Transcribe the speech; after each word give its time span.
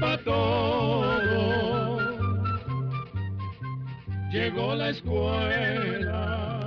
para 0.00 0.18
todo. 0.24 1.54
Llegó 4.30 4.74
la 4.74 4.90
escuela. 4.90 6.64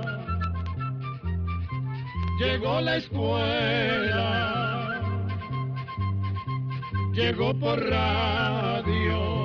Llegó 2.40 2.80
la 2.80 2.96
escuela. 2.96 4.28
Llegó 7.12 7.58
por 7.58 7.78
radio. 7.78 9.38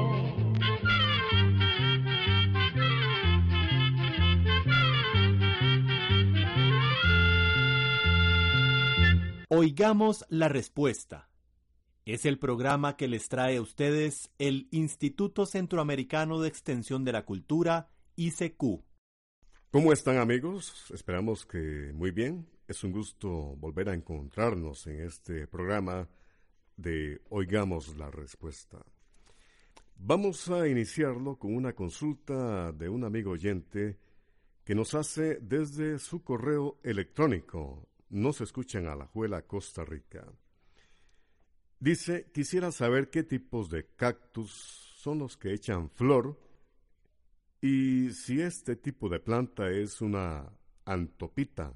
Oigamos 9.50 10.26
la 10.30 10.50
respuesta. 10.50 11.33
Es 12.06 12.26
el 12.26 12.38
programa 12.38 12.98
que 12.98 13.08
les 13.08 13.30
trae 13.30 13.56
a 13.56 13.62
ustedes 13.62 14.30
el 14.38 14.68
Instituto 14.72 15.46
Centroamericano 15.46 16.42
de 16.42 16.50
Extensión 16.50 17.06
de 17.06 17.14
la 17.14 17.24
Cultura, 17.24 17.90
ICQ. 18.18 18.84
¿Cómo 19.72 19.94
están 19.94 20.18
amigos? 20.18 20.92
Esperamos 20.94 21.46
que 21.46 21.92
muy 21.94 22.12
bien. 22.12 22.50
Es 22.68 22.84
un 22.84 22.92
gusto 22.92 23.30
volver 23.56 23.88
a 23.88 23.94
encontrarnos 23.94 24.86
en 24.88 25.00
este 25.00 25.48
programa 25.48 26.10
de 26.76 27.22
Oigamos 27.30 27.96
la 27.96 28.12
Respuesta. 28.12 28.84
Vamos 29.96 30.50
a 30.50 30.68
iniciarlo 30.68 31.40
con 31.40 31.56
una 31.56 31.72
consulta 31.72 32.74
de 32.74 32.90
un 32.90 33.06
amigo 33.06 33.32
oyente 33.32 33.98
que 34.66 34.76
nos 34.76 34.94
hace 34.94 35.40
desde 35.40 36.00
su 36.00 36.22
correo 36.22 36.80
electrónico 36.84 37.88
nos 38.10 38.42
escuchan 38.42 38.88
a 38.88 38.96
la 38.96 39.08
Juela, 39.08 39.42
Costa 39.44 39.84
Rica. 39.84 40.24
Dice, 41.84 42.32
quisiera 42.34 42.72
saber 42.72 43.10
qué 43.10 43.24
tipos 43.24 43.70
de 43.70 43.86
cactus 43.98 44.52
son 44.96 45.20
los 45.20 45.36
que 45.36 45.54
echan 45.54 45.90
flor 45.90 46.40
y 47.60 48.12
si 48.12 48.40
este 48.40 48.78
tipo 48.78 49.10
de 49.10 49.20
planta 49.20 49.70
es 49.70 50.00
una 50.00 50.50
antopita. 50.86 51.74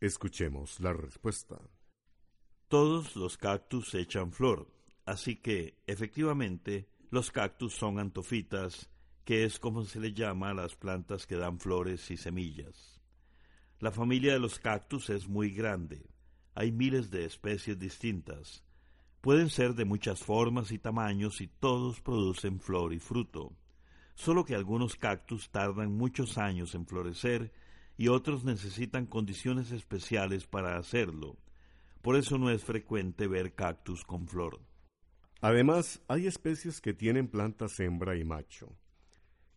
Escuchemos 0.00 0.80
la 0.80 0.92
respuesta. 0.92 1.60
Todos 2.66 3.14
los 3.14 3.38
cactus 3.38 3.94
echan 3.94 4.32
flor, 4.32 4.66
así 5.04 5.36
que, 5.36 5.80
efectivamente, 5.86 6.88
los 7.12 7.30
cactus 7.30 7.76
son 7.76 8.00
antofitas, 8.00 8.90
que 9.24 9.44
es 9.44 9.60
como 9.60 9.84
se 9.84 10.00
le 10.00 10.14
llama 10.14 10.50
a 10.50 10.54
las 10.54 10.74
plantas 10.74 11.28
que 11.28 11.36
dan 11.36 11.60
flores 11.60 12.10
y 12.10 12.16
semillas. 12.16 13.00
La 13.78 13.92
familia 13.92 14.32
de 14.32 14.40
los 14.40 14.58
cactus 14.58 15.10
es 15.10 15.28
muy 15.28 15.52
grande. 15.52 16.13
Hay 16.54 16.70
miles 16.70 17.10
de 17.10 17.24
especies 17.24 17.78
distintas. 17.78 18.64
Pueden 19.20 19.50
ser 19.50 19.74
de 19.74 19.84
muchas 19.84 20.22
formas 20.22 20.70
y 20.70 20.78
tamaños 20.78 21.40
y 21.40 21.48
todos 21.48 22.00
producen 22.00 22.60
flor 22.60 22.92
y 22.92 22.98
fruto. 22.98 23.52
Solo 24.14 24.44
que 24.44 24.54
algunos 24.54 24.96
cactus 24.96 25.50
tardan 25.50 25.96
muchos 25.96 26.38
años 26.38 26.74
en 26.74 26.86
florecer 26.86 27.52
y 27.96 28.08
otros 28.08 28.44
necesitan 28.44 29.06
condiciones 29.06 29.72
especiales 29.72 30.46
para 30.46 30.76
hacerlo. 30.76 31.36
Por 32.02 32.16
eso 32.16 32.38
no 32.38 32.50
es 32.50 32.62
frecuente 32.62 33.26
ver 33.26 33.54
cactus 33.54 34.04
con 34.04 34.28
flor. 34.28 34.60
Además, 35.40 36.02
hay 36.06 36.26
especies 36.26 36.80
que 36.80 36.94
tienen 36.94 37.28
plantas 37.28 37.80
hembra 37.80 38.16
y 38.16 38.24
macho. 38.24 38.76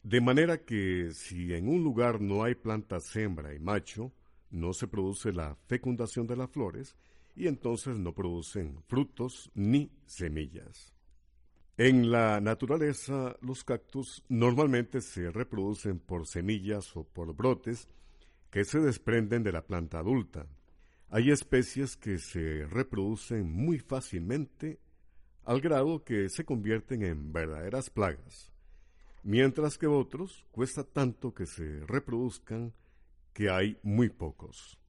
De 0.02 0.22
manera 0.22 0.64
que 0.64 1.12
si 1.14 1.53
en 1.53 1.68
un 1.68 1.84
lugar 1.84 2.22
no 2.22 2.44
hay 2.44 2.56
plantas 2.56 3.16
hembra 3.16 3.53
y 3.53 3.59
macho, 3.59 4.14
no 4.52 4.73
se 4.73 4.88
produce 4.88 5.31
la 5.31 5.56
fecundación 5.67 6.28
de 6.28 6.35
las 6.35 6.50
flores 6.50 6.96
y 7.35 7.47
entonces 7.47 7.97
no 7.97 8.13
producen 8.13 8.81
frutos 8.88 9.52
ni 9.53 9.91
semillas. 10.06 10.94
En 11.78 12.09
la 12.09 12.41
naturaleza, 12.41 13.36
los 13.41 13.63
cactus 13.63 14.24
normalmente 14.30 15.02
se 15.02 15.30
reproducen 15.30 16.00
por 16.00 16.25
semillas 16.25 16.96
o 16.96 17.03
por 17.03 17.36
brotes 17.36 17.88
que 18.50 18.66
se 18.66 18.80
desprenden 18.80 19.44
de 19.44 19.52
la 19.52 19.66
planta 19.66 20.00
adulta. 20.00 20.47
Hay 21.09 21.30
especies 21.30 21.96
que 21.96 22.18
se 22.18 22.66
reproducen 22.66 23.52
muy 23.52 23.80
fácilmente 23.80 24.80
al 25.44 25.62
grado 25.62 26.03
que 26.03 26.30
se 26.30 26.44
convierten 26.44 27.03
en 27.03 27.31
verdaderas 27.31 27.90
plagas 27.90 28.52
mientras 29.28 29.78
que 29.78 29.88
otros 29.88 30.46
cuesta 30.52 30.86
tanto 30.86 31.34
que 31.34 31.46
se 31.46 31.81
reproduzcan 31.86 32.74
que 33.38 33.52
hay 33.52 33.78
muy 33.84 34.09
pocos. 34.09 34.80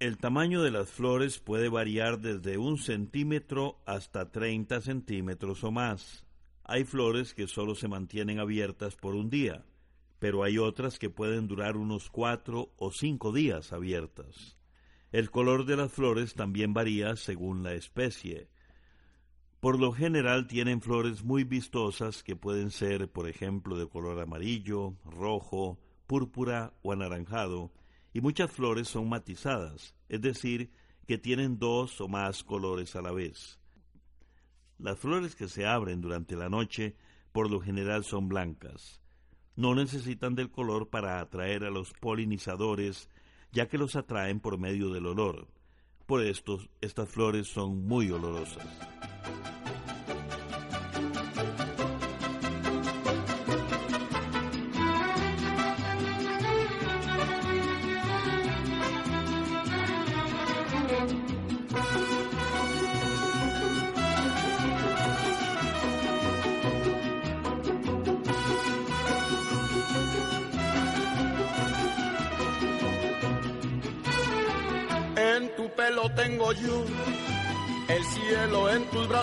El 0.00 0.18
tamaño 0.18 0.60
de 0.60 0.70
las 0.70 0.90
flores 0.90 1.38
puede 1.38 1.70
variar 1.70 2.20
desde 2.20 2.58
un 2.58 2.76
centímetro 2.76 3.78
hasta 3.86 4.30
30 4.30 4.82
centímetros 4.82 5.64
o 5.64 5.70
más. 5.70 6.26
Hay 6.62 6.84
flores 6.84 7.32
que 7.32 7.46
solo 7.46 7.74
se 7.74 7.88
mantienen 7.88 8.38
abiertas 8.38 8.96
por 8.96 9.14
un 9.14 9.30
día, 9.30 9.64
pero 10.18 10.44
hay 10.44 10.58
otras 10.58 10.98
que 10.98 11.08
pueden 11.08 11.48
durar 11.48 11.78
unos 11.78 12.10
cuatro 12.10 12.70
o 12.76 12.90
cinco 12.90 13.32
días 13.32 13.72
abiertas. 13.72 14.58
El 15.10 15.30
color 15.30 15.64
de 15.64 15.78
las 15.78 15.90
flores 15.90 16.34
también 16.34 16.74
varía 16.74 17.16
según 17.16 17.62
la 17.62 17.72
especie. 17.72 18.50
Por 19.58 19.80
lo 19.80 19.92
general 19.92 20.48
tienen 20.48 20.82
flores 20.82 21.24
muy 21.24 21.44
vistosas 21.44 22.22
que 22.22 22.36
pueden 22.36 22.70
ser, 22.70 23.10
por 23.10 23.26
ejemplo, 23.26 23.78
de 23.78 23.88
color 23.88 24.20
amarillo, 24.20 24.98
rojo, 25.02 25.78
púrpura 26.06 26.74
o 26.82 26.92
anaranjado, 26.92 27.72
y 28.16 28.22
muchas 28.22 28.50
flores 28.50 28.88
son 28.88 29.10
matizadas, 29.10 29.94
es 30.08 30.22
decir, 30.22 30.70
que 31.06 31.18
tienen 31.18 31.58
dos 31.58 32.00
o 32.00 32.08
más 32.08 32.44
colores 32.44 32.96
a 32.96 33.02
la 33.02 33.12
vez. 33.12 33.60
Las 34.78 34.98
flores 34.98 35.36
que 35.36 35.48
se 35.48 35.66
abren 35.66 36.00
durante 36.00 36.34
la 36.34 36.48
noche 36.48 36.96
por 37.32 37.50
lo 37.50 37.60
general 37.60 38.04
son 38.04 38.26
blancas. 38.26 39.02
No 39.54 39.74
necesitan 39.74 40.34
del 40.34 40.50
color 40.50 40.88
para 40.88 41.20
atraer 41.20 41.64
a 41.64 41.70
los 41.70 41.92
polinizadores, 41.92 43.10
ya 43.52 43.68
que 43.68 43.76
los 43.76 43.96
atraen 43.96 44.40
por 44.40 44.56
medio 44.56 44.88
del 44.88 45.04
olor. 45.04 45.48
Por 46.06 46.24
esto, 46.24 46.58
estas 46.80 47.10
flores 47.10 47.48
son 47.48 47.86
muy 47.86 48.10
olorosas. 48.10 48.66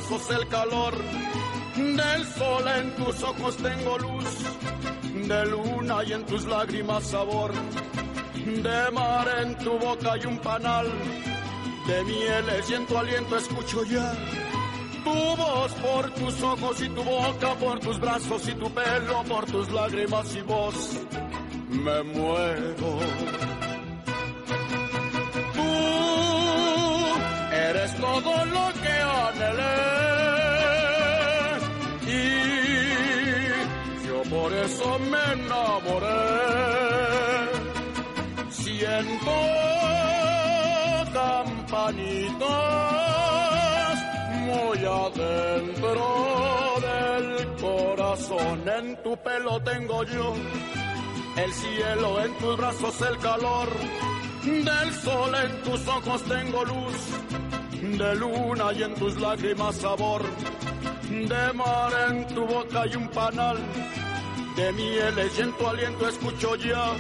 Brazos, 0.10 0.30
el 0.30 0.48
calor 0.48 0.94
del 1.76 2.28
sol 2.28 2.68
en 2.78 2.96
tus 2.96 3.24
ojos 3.24 3.58
tengo 3.58 3.98
luz, 3.98 5.28
de 5.28 5.46
luna 5.46 6.04
y 6.06 6.14
en 6.14 6.26
tus 6.26 6.46
lágrimas 6.46 7.04
sabor, 7.04 7.52
de 8.46 8.92
mar 8.92 9.28
en 9.42 9.58
tu 9.58 9.78
boca 9.78 10.18
y 10.22 10.26
un 10.26 10.38
panal, 10.40 10.88
de 11.88 12.04
mieles 12.04 12.70
y 12.70 12.74
en 12.74 12.88
tu 12.88 12.98
aliento 12.98 13.38
escucho 13.38 13.84
ya. 13.86 14.14
Tu 15.04 15.12
voz 15.12 15.72
por 15.74 16.10
tus 16.12 16.42
ojos 16.42 16.82
y 16.82 16.90
tu 16.90 17.04
boca, 17.04 17.54
por 17.56 17.80
tus 17.80 18.00
brazos 18.00 18.48
y 18.48 18.54
tu 18.54 18.70
pelo, 18.72 19.24
por 19.28 19.46
tus 19.46 19.70
lágrimas 19.72 20.36
y 20.36 20.42
voz, 20.42 21.00
me 21.70 22.04
muero 22.04 23.00
eres 27.74 27.96
todo 27.98 28.46
lo 28.46 28.74
que 28.82 28.90
anhelé. 28.90 29.93
Por 34.44 34.54
eso 34.54 35.00
me 35.00 35.24
enamoré. 35.34 36.08
Siento 38.50 39.36
campanitas 41.14 42.44
muy 44.48 44.78
adentro 45.02 46.06
del 46.88 47.28
corazón. 47.56 48.70
En 48.78 48.86
tu 49.02 49.16
pelo 49.18 49.62
tengo 49.62 50.04
yo 50.04 50.34
el 51.38 51.54
cielo, 51.54 52.22
en 52.26 52.34
tus 52.38 52.58
brazos 52.58 53.02
el 53.02 53.18
calor. 53.20 53.70
Del 54.44 54.94
sol 55.06 55.34
en 55.36 55.62
tus 55.62 55.88
ojos 55.88 56.22
tengo 56.24 56.66
luz 56.66 56.98
de 57.98 58.16
luna 58.16 58.74
y 58.74 58.84
en 58.84 58.94
tus 58.96 59.20
lágrimas 59.20 59.76
sabor, 59.76 60.22
de 61.10 61.54
mar 61.54 61.94
en 62.10 62.28
tu 62.28 62.46
boca 62.46 62.86
y 62.88 62.96
un 62.96 63.08
panal, 63.10 63.58
de 64.56 64.72
mieles 64.74 65.40
y 65.40 65.42
en 65.42 65.58
tu 65.58 65.68
aliento 65.68 66.08
escucho 66.08 66.56
ya. 66.56 66.94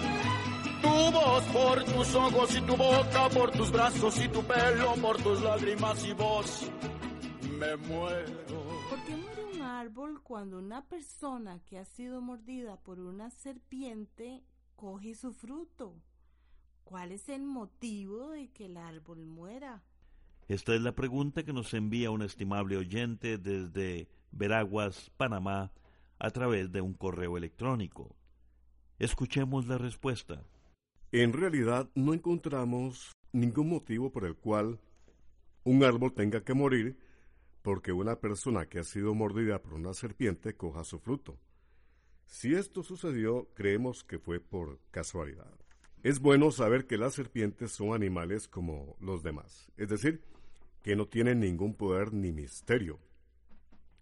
Tu 0.81 0.89
voz 0.89 1.43
por 1.45 1.83
tus 1.83 2.15
ojos 2.15 2.55
y 2.55 2.61
tu 2.61 2.75
boca, 2.75 3.29
por 3.29 3.51
tus 3.51 3.71
brazos 3.71 4.19
y 4.23 4.27
tu 4.27 4.43
pelo, 4.43 4.95
por 5.01 5.21
tus 5.21 5.41
lágrimas 5.41 6.05
y 6.05 6.13
voz, 6.13 6.69
me 7.57 7.75
muero. 7.77 8.63
¿Por 8.89 9.03
qué 9.05 9.15
muere 9.15 9.43
árbol 9.61 10.21
cuando 10.21 10.57
una 10.57 10.85
persona 10.85 11.61
que 11.65 11.77
ha 11.77 11.85
sido 11.85 12.21
mordida 12.21 12.77
por 12.77 12.99
una 12.99 13.29
serpiente 13.29 14.43
coge 14.75 15.15
su 15.15 15.33
fruto? 15.33 15.95
¿Cuál 16.83 17.13
es 17.13 17.29
el 17.29 17.43
motivo 17.43 18.31
de 18.31 18.49
que 18.51 18.65
el 18.65 18.77
árbol 18.77 19.25
muera? 19.25 19.81
Esta 20.47 20.75
es 20.75 20.81
la 20.81 20.93
pregunta 20.93 21.43
que 21.43 21.53
nos 21.53 21.73
envía 21.73 22.11
un 22.11 22.21
estimable 22.21 22.75
oyente 22.75 23.37
desde 23.37 24.09
Veraguas, 24.31 25.09
Panamá, 25.15 25.71
a 26.23 26.31
través 26.31 26.71
de 26.71 26.79
un 26.79 26.93
correo 26.93 27.37
electrónico. 27.37 28.15
Escuchemos 28.97 29.67
la 29.67 29.77
respuesta. 29.77 30.45
En 31.11 31.33
realidad 31.33 31.89
no 31.95 32.13
encontramos 32.13 33.11
ningún 33.33 33.67
motivo 33.67 34.09
por 34.09 34.23
el 34.23 34.37
cual 34.37 34.79
un 35.65 35.83
árbol 35.83 36.13
tenga 36.13 36.41
que 36.41 36.53
morir 36.53 36.97
porque 37.61 37.91
una 37.91 38.21
persona 38.21 38.67
que 38.67 38.79
ha 38.79 38.85
sido 38.85 39.13
mordida 39.13 39.61
por 39.61 39.73
una 39.73 39.93
serpiente 39.93 40.55
coja 40.55 40.85
su 40.85 40.97
fruto. 40.97 41.37
Si 42.25 42.55
esto 42.55 42.83
sucedió, 42.83 43.49
creemos 43.53 44.05
que 44.05 44.17
fue 44.17 44.39
por 44.39 44.79
casualidad. 44.91 45.53
Es 46.03 46.19
bueno 46.19 46.51
saber 46.51 46.87
que 46.87 46.97
las 46.97 47.15
serpientes 47.15 47.73
son 47.73 47.93
animales 47.93 48.47
como 48.47 48.95
los 49.01 49.23
demás, 49.23 49.69
es 49.75 49.89
decir, 49.89 50.21
que 50.83 50.95
no 50.95 51.05
tienen 51.05 51.41
ningún 51.41 51.75
poder 51.75 52.13
ni 52.13 52.31
misterio. 52.31 52.97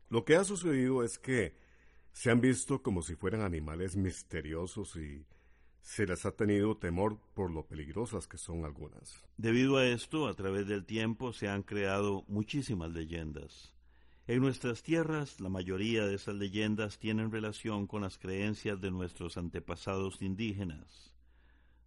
Lo 0.09 0.23
que 0.23 0.35
ha 0.35 0.43
sucedido 0.43 1.03
es 1.03 1.17
que 1.17 1.70
se 2.13 2.31
han 2.31 2.41
visto 2.41 2.81
como 2.81 3.01
si 3.01 3.15
fueran 3.15 3.41
animales 3.41 3.95
misteriosos 3.95 4.95
y 4.95 5.25
se 5.81 6.05
les 6.05 6.25
ha 6.25 6.31
tenido 6.31 6.77
temor 6.77 7.19
por 7.33 7.51
lo 7.51 7.65
peligrosas 7.65 8.27
que 8.27 8.37
son 8.37 8.65
algunas. 8.65 9.23
Debido 9.37 9.77
a 9.77 9.85
esto, 9.85 10.27
a 10.27 10.33
través 10.33 10.67
del 10.67 10.85
tiempo 10.85 11.33
se 11.33 11.47
han 11.49 11.63
creado 11.63 12.23
muchísimas 12.27 12.91
leyendas. 12.91 13.73
En 14.27 14.39
nuestras 14.39 14.83
tierras, 14.83 15.41
la 15.41 15.49
mayoría 15.49 16.05
de 16.05 16.15
esas 16.15 16.35
leyendas 16.35 16.99
tienen 16.99 17.31
relación 17.31 17.87
con 17.87 18.03
las 18.03 18.17
creencias 18.17 18.79
de 18.79 18.91
nuestros 18.91 19.35
antepasados 19.37 20.21
indígenas. 20.21 21.11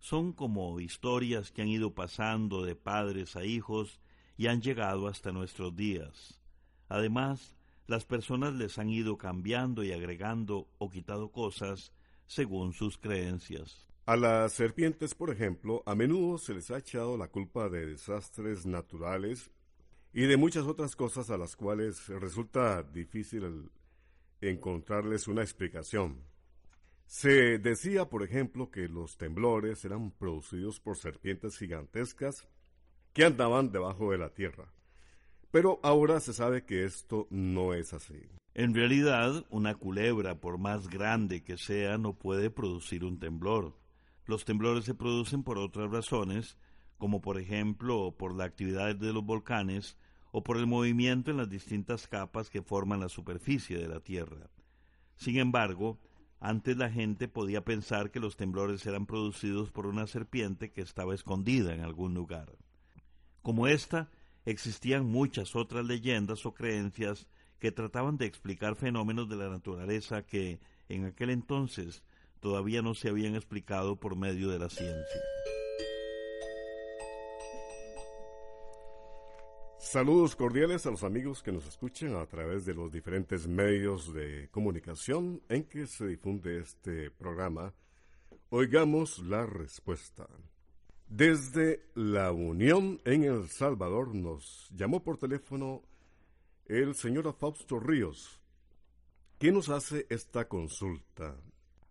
Son 0.01 0.33
como 0.33 0.81
historias 0.81 1.53
que 1.53 1.63
han 1.63 1.69
ido 1.69 1.95
pasando 1.95 2.65
de 2.65 2.75
padres 2.75 3.37
a 3.37 3.45
hijos 3.45 4.01
y 4.37 4.49
han 4.49 4.61
llegado 4.61 5.07
hasta 5.07 5.33
nuestros 5.33 5.75
días. 5.77 6.41
Además, 6.89 7.57
las 7.87 8.05
personas 8.05 8.55
les 8.55 8.79
han 8.79 8.89
ido 8.89 9.19
cambiando 9.19 9.83
y 9.85 9.93
agregando 9.93 10.69
o 10.79 10.91
quitado 10.91 11.31
cosas 11.31 11.93
según 12.27 12.73
sus 12.73 12.99
creencias. 12.99 13.87
A 14.07 14.17
las 14.17 14.53
serpientes, 14.53 15.15
por 15.15 15.31
ejemplo, 15.31 15.83
a 15.87 15.95
menudo 15.95 16.37
se 16.37 16.55
les 16.55 16.71
ha 16.71 16.79
echado 16.79 17.17
la 17.17 17.29
culpa 17.29 17.69
de 17.69 17.87
desastres 17.87 18.67
naturales 18.67 19.51
y 20.13 20.27
de 20.27 20.37
muchas 20.37 20.65
otras 20.65 20.95
cosas 20.95 21.31
a 21.31 21.39
las 21.39 21.57
cuales 21.57 22.09
resulta 22.09 22.83
difícil 22.83 23.71
encontrarles 24.43 25.27
una 25.27 25.43
explicación. 25.43 26.23
Se 27.07 27.59
decía, 27.59 28.09
por 28.09 28.23
ejemplo, 28.23 28.71
que 28.71 28.89
los 28.89 29.17
temblores 29.17 29.85
eran 29.85 30.11
producidos 30.11 30.81
por 30.81 30.97
serpientes 30.99 31.57
gigantescas 31.57 32.47
que 33.15 33.25
andaban 33.25 33.73
debajo 33.73 34.11
de 34.11 34.19
la 34.19 34.35
tierra. 34.35 34.74
Pero 35.55 35.79
ahora 35.85 36.19
se 36.19 36.33
sabe 36.33 36.65
que 36.65 36.85
esto 36.85 37.29
no 37.31 37.75
es 37.75 37.95
así. 37.95 38.21
En 38.55 38.75
realidad, 38.75 39.47
una 39.51 39.77
culebra, 39.77 40.41
por 40.41 40.59
más 40.59 40.89
grande 40.89 41.45
que 41.45 41.59
sea, 41.59 41.97
no 41.97 42.19
puede 42.19 42.51
producir 42.51 43.05
un 43.05 43.21
temblor. 43.21 43.79
Los 44.27 44.45
temblores 44.45 44.85
se 44.85 44.97
producen 44.97 45.45
por 45.45 45.59
otras 45.59 45.93
razones, 45.93 46.59
como 46.99 47.21
por 47.21 47.39
ejemplo 47.39 48.17
por 48.19 48.35
la 48.35 48.47
actividad 48.47 48.97
de 48.97 49.13
los 49.13 49.25
volcanes 49.25 49.97
o 50.33 50.43
por 50.43 50.57
el 50.57 50.67
movimiento 50.67 51.31
en 51.31 51.37
las 51.37 51.49
distintas 51.49 52.09
capas 52.09 52.51
que 52.51 52.61
forman 52.61 52.99
la 52.99 53.09
superficie 53.09 53.79
de 53.79 53.87
la 53.87 54.01
Tierra. 54.01 54.51
Sin 55.15 55.39
embargo, 55.39 56.01
antes 56.41 56.77
la 56.77 56.91
gente 56.91 57.29
podía 57.29 57.65
pensar 57.65 58.11
que 58.11 58.19
los 58.19 58.37
temblores 58.37 58.85
eran 58.87 59.07
producidos 59.07 59.71
por 59.71 59.87
una 59.87 60.09
serpiente 60.09 60.73
que 60.73 60.81
estaba 60.81 61.15
escondida 61.15 61.73
en 61.75 61.83
algún 61.83 62.13
lugar. 62.13 62.57
Como 63.41 63.69
esta, 63.69 64.11
existían 64.45 65.07
muchas 65.07 65.57
otras 65.57 65.85
leyendas 65.85 66.45
o 66.47 66.55
creencias 66.55 67.27
que 67.59 67.73
trataban 67.73 68.19
de 68.19 68.27
explicar 68.27 68.77
fenómenos 68.77 69.29
de 69.29 69.37
la 69.37 69.49
naturaleza 69.49 70.27
que, 70.27 70.61
en 70.89 71.07
aquel 71.07 71.31
entonces, 71.31 72.03
todavía 72.41 72.83
no 72.83 72.95
se 72.95 73.09
habían 73.09 73.37
explicado 73.37 73.97
por 73.97 74.17
medio 74.17 74.51
de 74.51 74.59
la 74.59 74.69
ciencia. 74.69 75.21
Saludos 79.79 80.35
cordiales 80.35 80.87
a 80.87 80.91
los 80.91 81.05
amigos 81.05 81.43
que 81.43 81.53
nos 81.53 81.67
escuchan 81.67 82.17
a 82.17 82.27
través 82.27 82.65
de 82.65 82.75
los 82.75 82.91
diferentes 82.91 83.47
medios 83.47 84.13
de 84.13 84.49
comunicación 84.51 85.41
en 85.49 85.65
que 85.65 85.87
se 85.87 86.07
difunde 86.07 86.59
este 86.59 87.11
programa. 87.11 87.73
Oigamos 88.51 89.21
la 89.21 89.47
respuesta. 89.47 90.27
Desde 91.09 91.85
la 91.95 92.33
Unión 92.33 93.01
en 93.05 93.25
El 93.25 93.49
Salvador 93.49 94.15
nos 94.15 94.69
llamó 94.75 95.05
por 95.05 95.19
teléfono 95.19 95.83
el 96.67 96.95
señor 96.95 97.33
Fausto 97.39 97.79
Ríos, 97.79 98.41
que 99.39 99.53
nos 99.53 99.69
hace 99.69 100.07
esta 100.09 100.49
consulta. 100.49 101.37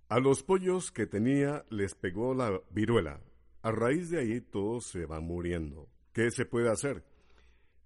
A 0.09 0.19
los 0.19 0.43
pollos 0.43 0.91
que 0.91 1.05
tenía 1.05 1.63
les 1.69 1.95
pegó 1.95 2.33
la 2.33 2.59
viruela. 2.71 3.21
A 3.61 3.71
raíz 3.71 4.09
de 4.09 4.19
ahí 4.19 4.41
todos 4.41 4.85
se 4.85 5.05
van 5.05 5.23
muriendo. 5.23 5.87
¿Qué 6.11 6.29
se 6.31 6.45
puede 6.45 6.69
hacer? 6.69 7.05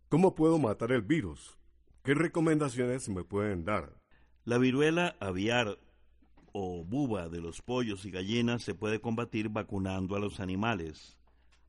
¿Cómo 0.09 0.33
puedo 0.33 0.57
matar 0.57 0.91
el 0.91 1.01
virus? 1.01 1.57
¿Qué 2.03 2.13
recomendaciones 2.13 3.09
me 3.09 3.23
pueden 3.23 3.63
dar? 3.65 3.93
La 4.45 4.57
viruela 4.57 5.15
aviar 5.19 5.77
o 6.53 6.83
buba 6.83 7.29
de 7.29 7.41
los 7.41 7.61
pollos 7.61 8.05
y 8.05 8.11
gallinas 8.11 8.63
se 8.63 8.73
puede 8.73 9.01
combatir 9.01 9.49
vacunando 9.49 10.15
a 10.15 10.19
los 10.19 10.39
animales. 10.39 11.16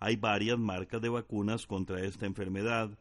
Hay 0.00 0.16
varias 0.16 0.58
marcas 0.58 1.00
de 1.00 1.08
vacunas 1.08 1.66
contra 1.66 2.02
esta 2.02 2.26
enfermedad, 2.26 2.98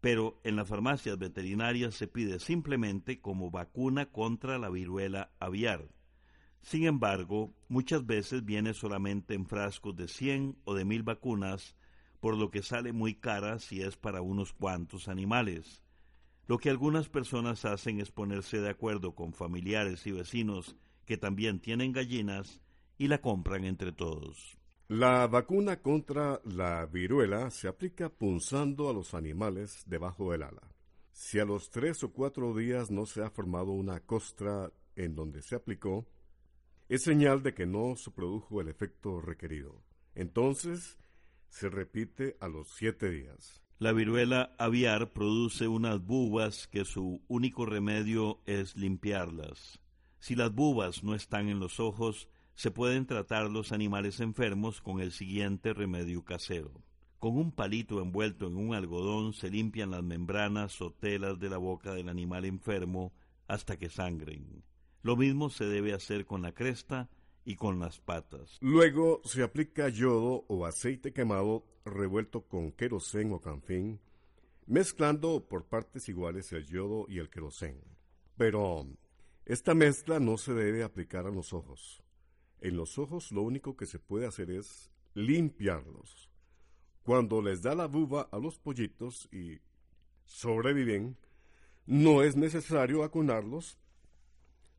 pero 0.00 0.40
en 0.44 0.56
las 0.56 0.68
farmacias 0.68 1.18
veterinarias 1.18 1.94
se 1.94 2.08
pide 2.08 2.40
simplemente 2.40 3.20
como 3.20 3.50
vacuna 3.50 4.06
contra 4.06 4.58
la 4.58 4.70
viruela 4.70 5.30
aviar. 5.38 5.88
Sin 6.62 6.84
embargo, 6.84 7.54
muchas 7.68 8.04
veces 8.04 8.44
viene 8.44 8.74
solamente 8.74 9.34
en 9.34 9.46
frascos 9.46 9.96
de 9.96 10.08
100 10.08 10.58
o 10.64 10.74
de 10.74 10.84
1000 10.84 11.02
vacunas, 11.02 11.76
por 12.20 12.36
lo 12.36 12.50
que 12.50 12.62
sale 12.62 12.92
muy 12.92 13.14
cara 13.14 13.58
si 13.58 13.80
es 13.82 13.96
para 13.96 14.20
unos 14.20 14.52
cuantos 14.52 15.08
animales. 15.08 15.82
Lo 16.46 16.58
que 16.58 16.68
algunas 16.68 17.08
personas 17.08 17.64
hacen 17.64 18.00
es 18.00 18.10
ponerse 18.10 18.60
de 18.60 18.70
acuerdo 18.70 19.14
con 19.14 19.32
familiares 19.32 20.06
y 20.06 20.12
vecinos 20.12 20.76
que 21.06 21.16
también 21.16 21.60
tienen 21.60 21.92
gallinas 21.92 22.60
y 22.98 23.08
la 23.08 23.20
compran 23.20 23.64
entre 23.64 23.92
todos. 23.92 24.59
La 24.90 25.28
vacuna 25.28 25.80
contra 25.80 26.40
la 26.42 26.84
viruela 26.84 27.48
se 27.52 27.68
aplica 27.68 28.08
punzando 28.08 28.90
a 28.90 28.92
los 28.92 29.14
animales 29.14 29.84
debajo 29.86 30.32
del 30.32 30.42
ala. 30.42 30.74
Si 31.12 31.38
a 31.38 31.44
los 31.44 31.70
tres 31.70 32.02
o 32.02 32.12
cuatro 32.12 32.56
días 32.56 32.90
no 32.90 33.06
se 33.06 33.22
ha 33.22 33.30
formado 33.30 33.70
una 33.70 34.00
costra 34.00 34.72
en 34.96 35.14
donde 35.14 35.42
se 35.42 35.54
aplicó, 35.54 36.08
es 36.88 37.04
señal 37.04 37.44
de 37.44 37.54
que 37.54 37.66
no 37.66 37.94
se 37.94 38.10
produjo 38.10 38.60
el 38.60 38.66
efecto 38.66 39.20
requerido. 39.20 39.80
Entonces, 40.16 40.98
se 41.50 41.68
repite 41.68 42.36
a 42.40 42.48
los 42.48 42.74
siete 42.74 43.10
días. 43.10 43.62
La 43.78 43.92
viruela 43.92 44.56
aviar 44.58 45.12
produce 45.12 45.68
unas 45.68 46.04
bubas 46.04 46.66
que 46.66 46.84
su 46.84 47.22
único 47.28 47.64
remedio 47.64 48.40
es 48.44 48.74
limpiarlas. 48.74 49.78
Si 50.18 50.34
las 50.34 50.52
bubas 50.52 51.04
no 51.04 51.14
están 51.14 51.48
en 51.48 51.60
los 51.60 51.78
ojos, 51.78 52.28
se 52.60 52.70
pueden 52.70 53.06
tratar 53.06 53.50
los 53.50 53.72
animales 53.72 54.20
enfermos 54.20 54.82
con 54.82 55.00
el 55.00 55.12
siguiente 55.12 55.72
remedio 55.72 56.26
casero. 56.26 56.70
Con 57.18 57.38
un 57.38 57.52
palito 57.52 58.02
envuelto 58.02 58.48
en 58.48 58.58
un 58.58 58.74
algodón 58.74 59.32
se 59.32 59.48
limpian 59.48 59.92
las 59.92 60.02
membranas 60.02 60.78
o 60.82 60.92
telas 60.92 61.40
de 61.40 61.48
la 61.48 61.56
boca 61.56 61.94
del 61.94 62.10
animal 62.10 62.44
enfermo 62.44 63.14
hasta 63.48 63.78
que 63.78 63.88
sangren. 63.88 64.62
Lo 65.00 65.16
mismo 65.16 65.48
se 65.48 65.64
debe 65.64 65.94
hacer 65.94 66.26
con 66.26 66.42
la 66.42 66.52
cresta 66.52 67.08
y 67.46 67.56
con 67.56 67.78
las 67.80 67.98
patas. 67.98 68.58
Luego 68.60 69.22
se 69.24 69.42
aplica 69.42 69.88
yodo 69.88 70.44
o 70.46 70.66
aceite 70.66 71.14
quemado 71.14 71.64
revuelto 71.86 72.42
con 72.42 72.72
querosén 72.72 73.32
o 73.32 73.40
canfín, 73.40 74.00
mezclando 74.66 75.48
por 75.48 75.64
partes 75.64 76.10
iguales 76.10 76.52
el 76.52 76.66
yodo 76.66 77.06
y 77.08 77.20
el 77.20 77.30
querosén. 77.30 77.80
Pero 78.36 78.86
esta 79.46 79.72
mezcla 79.72 80.20
no 80.20 80.36
se 80.36 80.52
debe 80.52 80.82
aplicar 80.82 81.24
a 81.24 81.30
los 81.30 81.54
ojos. 81.54 82.02
En 82.60 82.76
los 82.76 82.98
ojos 82.98 83.32
lo 83.32 83.42
único 83.42 83.76
que 83.76 83.86
se 83.86 83.98
puede 83.98 84.26
hacer 84.26 84.50
es 84.50 84.90
limpiarlos. 85.14 86.30
Cuando 87.02 87.42
les 87.42 87.62
da 87.62 87.74
la 87.74 87.86
buba 87.86 88.28
a 88.30 88.38
los 88.38 88.58
pollitos 88.58 89.28
y 89.32 89.58
sobreviven, 90.26 91.16
no 91.86 92.22
es 92.22 92.36
necesario 92.36 93.00
vacunarlos 93.00 93.78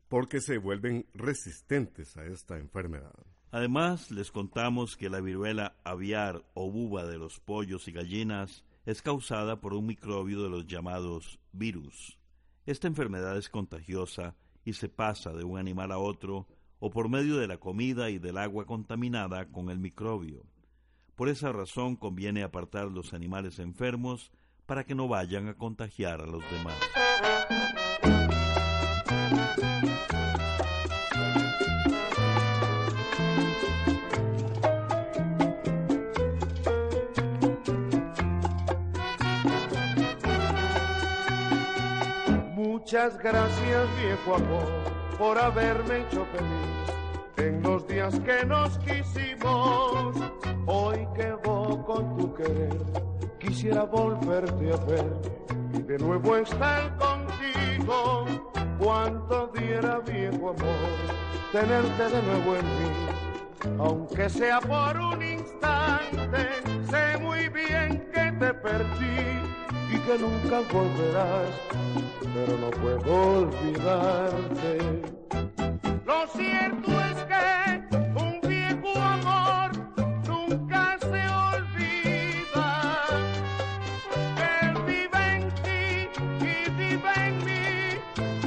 porque 0.08 0.40
se 0.40 0.58
vuelven 0.58 1.06
resistentes 1.14 2.16
a 2.16 2.24
esta 2.26 2.58
enfermedad. 2.58 3.14
Además, 3.50 4.10
les 4.10 4.30
contamos 4.30 4.96
que 4.96 5.10
la 5.10 5.20
viruela 5.20 5.76
aviar 5.84 6.44
o 6.54 6.70
buba 6.70 7.04
de 7.04 7.18
los 7.18 7.40
pollos 7.40 7.88
y 7.88 7.92
gallinas 7.92 8.64
es 8.86 9.02
causada 9.02 9.60
por 9.60 9.74
un 9.74 9.86
microbio 9.86 10.42
de 10.42 10.48
los 10.48 10.66
llamados 10.66 11.38
virus. 11.52 12.18
Esta 12.64 12.86
enfermedad 12.86 13.36
es 13.36 13.48
contagiosa 13.48 14.36
y 14.64 14.72
se 14.72 14.88
pasa 14.88 15.32
de 15.32 15.44
un 15.44 15.58
animal 15.58 15.92
a 15.92 15.98
otro 15.98 16.46
o 16.84 16.90
por 16.90 17.08
medio 17.08 17.36
de 17.36 17.46
la 17.46 17.58
comida 17.58 18.10
y 18.10 18.18
del 18.18 18.36
agua 18.36 18.66
contaminada 18.66 19.46
con 19.46 19.70
el 19.70 19.78
microbio. 19.78 20.42
Por 21.14 21.28
esa 21.28 21.52
razón 21.52 21.94
conviene 21.94 22.42
apartar 22.42 22.86
los 22.88 23.14
animales 23.14 23.60
enfermos 23.60 24.32
para 24.66 24.82
que 24.82 24.96
no 24.96 25.06
vayan 25.06 25.46
a 25.46 25.54
contagiar 25.54 26.20
a 26.20 26.26
los 26.26 26.42
demás. 26.50 26.74
Muchas 42.56 43.16
gracias, 43.18 43.88
viejo 44.02 44.34
amor, 44.34 45.01
por 45.22 45.38
haberme 45.38 45.98
hecho 45.98 46.26
feliz 46.32 47.46
en 47.48 47.62
los 47.62 47.86
días 47.86 48.18
que 48.26 48.44
nos 48.44 48.76
quisimos. 48.78 50.16
Hoy 50.66 51.06
que 51.14 51.32
voy 51.44 51.78
con 51.86 52.16
tu 52.16 52.34
querer, 52.34 52.76
quisiera 53.38 53.84
volverte 53.84 54.72
a 54.72 54.76
ver 54.84 55.12
y 55.74 55.82
de 55.82 55.98
nuevo 55.98 56.36
estar 56.36 56.96
contigo. 56.96 58.26
Cuánto 58.80 59.52
diera, 59.56 60.00
viejo 60.00 60.50
amor, 60.50 60.90
tenerte 61.52 62.02
de 62.16 62.22
nuevo 62.24 62.56
en 62.56 62.66
mí, 62.66 63.78
aunque 63.78 64.28
sea 64.28 64.58
por 64.60 64.96
un 64.96 65.22
instante. 65.22 65.41
Sé 66.90 67.18
muy 67.20 67.48
bien 67.48 68.08
que 68.12 68.32
te 68.38 68.54
perdí 68.54 69.40
y 69.92 69.98
que 69.98 70.18
nunca 70.18 70.60
volverás 70.72 71.50
pero 72.34 72.56
no 72.58 72.70
puedo 72.70 73.40
olvidarte. 73.40 74.78
Lo 76.06 76.26
cierto 76.28 76.90
es 77.00 77.18
que 77.24 77.98
un 78.16 78.40
viejo 78.48 78.98
amor 78.98 79.70
nunca 80.26 80.96
se 81.00 81.22
olvida. 81.50 82.70
Él 84.62 84.74
vive 84.86 85.36
en 85.36 85.50
ti 85.62 86.08
y 86.40 86.70
vive 86.70 87.12
en 87.16 87.36
mí 87.44 87.68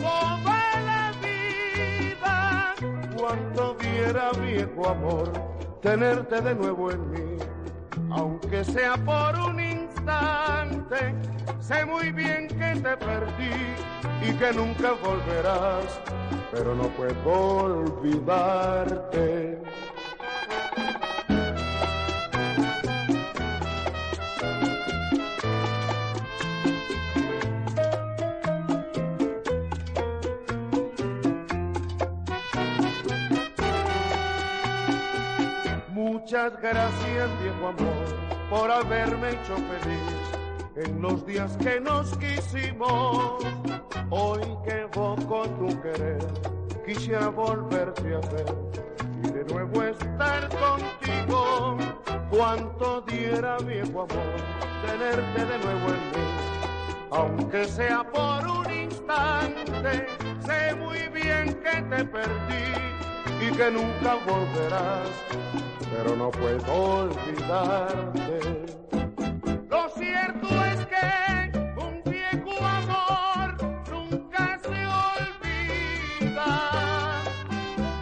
toda 0.01 0.61
la 0.89 1.11
vida. 1.21 2.75
Cuando 3.15 3.75
diera 3.75 4.31
viejo 4.31 4.89
amor 4.89 5.54
tenerte 5.85 6.41
de 6.41 6.55
nuevo 6.55 6.91
en 6.91 7.11
mí, 7.11 7.37
aunque 8.09 8.63
sea 8.63 8.97
por 8.97 9.39
un 9.39 9.59
instante 9.59 11.13
Sé 11.67 11.83
muy 11.83 12.11
bien 12.11 12.47
que 12.47 12.79
te 12.79 12.95
perdí 12.97 13.73
y 14.21 14.31
que 14.33 14.53
nunca 14.53 14.91
volverás, 15.03 15.99
pero 16.51 16.75
no 16.75 16.83
puedo 16.89 17.81
olvidarte. 17.81 19.59
Muchas 36.25 36.59
gracias, 36.59 37.29
viejo 37.39 37.67
amor, 37.67 38.49
por 38.49 38.71
haberme 38.71 39.29
hecho 39.29 39.55
feliz 39.57 40.87
en 40.87 40.99
los 40.99 41.23
días 41.23 41.55
que 41.57 41.79
nos 41.79 42.17
quisimos. 42.17 43.45
Hoy 44.09 44.41
que 44.67 44.85
vos 44.95 45.23
con 45.25 45.47
tu 45.59 45.79
querer 45.83 46.17
quisiera 46.83 47.27
volverte 47.27 48.15
a 48.15 48.19
ver 48.31 48.55
y 49.23 49.27
de 49.33 49.45
nuevo 49.53 49.83
estar 49.83 50.49
contigo. 50.49 51.77
Cuánto 52.31 53.01
diera 53.01 53.57
viejo 53.59 54.01
amor 54.01 54.35
tenerte 54.87 55.45
de 55.45 55.57
nuevo 55.59 55.89
en 55.89 56.09
mí, 56.09 56.27
aunque 57.11 57.65
sea 57.65 58.03
por 58.03 58.47
un 58.47 58.73
instante. 58.73 60.07
Sé 60.43 60.73
muy 60.73 61.07
bien 61.09 61.53
que 61.53 61.83
te 61.83 62.03
perdí 62.03 62.95
y 63.41 63.51
que 63.51 63.69
nunca 63.69 64.15
volverás, 64.25 65.09
pero 65.97 66.15
no 66.15 66.31
puedo 66.31 66.73
olvidarte. 66.73 68.39
Lo 69.69 69.89
cierto 69.89 70.47
es 70.65 70.85
que 70.87 71.51
un 71.77 72.01
viejo 72.11 72.53
amor 72.63 73.55
nunca 73.89 74.59
se 74.61 74.85
olvida. 75.09 76.51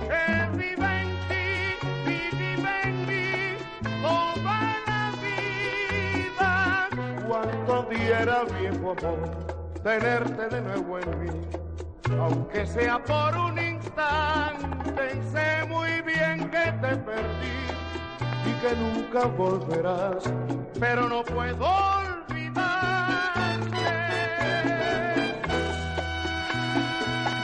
Que 0.02 0.58
vive 0.58 1.02
en 1.02 1.12
ti 1.28 1.48
y 2.06 2.36
vive 2.36 2.76
en 2.84 2.96
mí 3.08 3.58
toda 4.02 4.60
la 4.88 5.04
vida. 5.22 6.52
Cuánto 7.28 7.74
diera 7.90 8.38
viejo 8.60 8.88
amor 8.98 9.54
tenerte 9.84 10.48
de 10.48 10.62
nuevo 10.62 11.00
en 11.00 11.10
mí, 11.20 11.42
aunque 12.18 12.66
sea 12.66 13.04
por 13.04 13.38
un 13.38 13.60
instante. 13.60 15.22
Sé 15.32 15.66
muy 15.68 16.02
bien 16.02 16.50
que 16.50 16.72
te 16.82 16.96
perdí 16.96 17.83
y 18.46 18.54
que 18.62 18.76
nunca 18.76 19.26
volverás, 19.26 20.24
pero 20.80 21.08
no 21.08 21.24
puedo 21.24 21.66
olvidarte. 21.66 22.34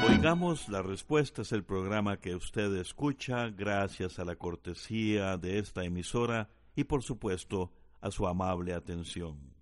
Oigamos 0.07 0.67
la 0.69 0.81
respuesta 0.81 1.43
es 1.43 1.51
el 1.51 1.63
programa 1.63 2.17
que 2.17 2.35
usted 2.35 2.75
escucha 2.75 3.49
gracias 3.49 4.19
a 4.19 4.25
la 4.25 4.35
cortesía 4.35 5.37
de 5.37 5.59
esta 5.59 5.83
emisora 5.83 6.49
y 6.75 6.83
por 6.83 7.03
supuesto 7.03 7.71
a 8.01 8.11
su 8.11 8.27
amable 8.27 8.73
atención. 8.73 9.53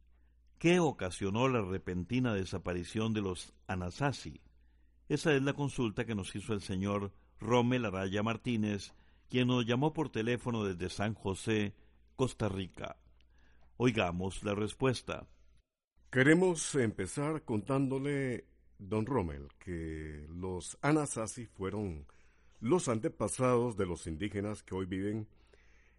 ¿Qué 0.57 0.79
ocasionó 0.79 1.47
la 1.47 1.61
repentina 1.61 2.33
desaparición 2.33 3.13
de 3.13 3.21
los 3.21 3.53
Anasazi? 3.67 4.41
Esa 5.07 5.33
es 5.33 5.41
la 5.43 5.53
consulta 5.53 6.05
que 6.05 6.15
nos 6.15 6.35
hizo 6.35 6.53
el 6.53 6.61
señor 6.61 7.11
Rommel 7.39 7.85
Araya 7.85 8.23
Martínez, 8.23 8.93
quien 9.29 9.47
nos 9.47 9.65
llamó 9.65 9.93
por 9.93 10.09
teléfono 10.09 10.63
desde 10.63 10.89
San 10.89 11.13
José, 11.13 11.73
Costa 12.15 12.49
Rica. 12.49 12.97
Oigamos 13.77 14.43
la 14.43 14.55
respuesta. 14.55 15.27
Queremos 16.09 16.73
empezar 16.75 17.43
contándole, 17.43 18.47
don 18.79 19.05
Rommel, 19.05 19.49
que 19.59 20.25
los 20.29 20.77
Anasazi 20.81 21.45
fueron 21.45 22.07
los 22.59 22.87
antepasados 22.87 23.77
de 23.77 23.85
los 23.85 24.07
indígenas 24.07 24.63
que 24.63 24.73
hoy 24.73 24.85
viven 24.85 25.27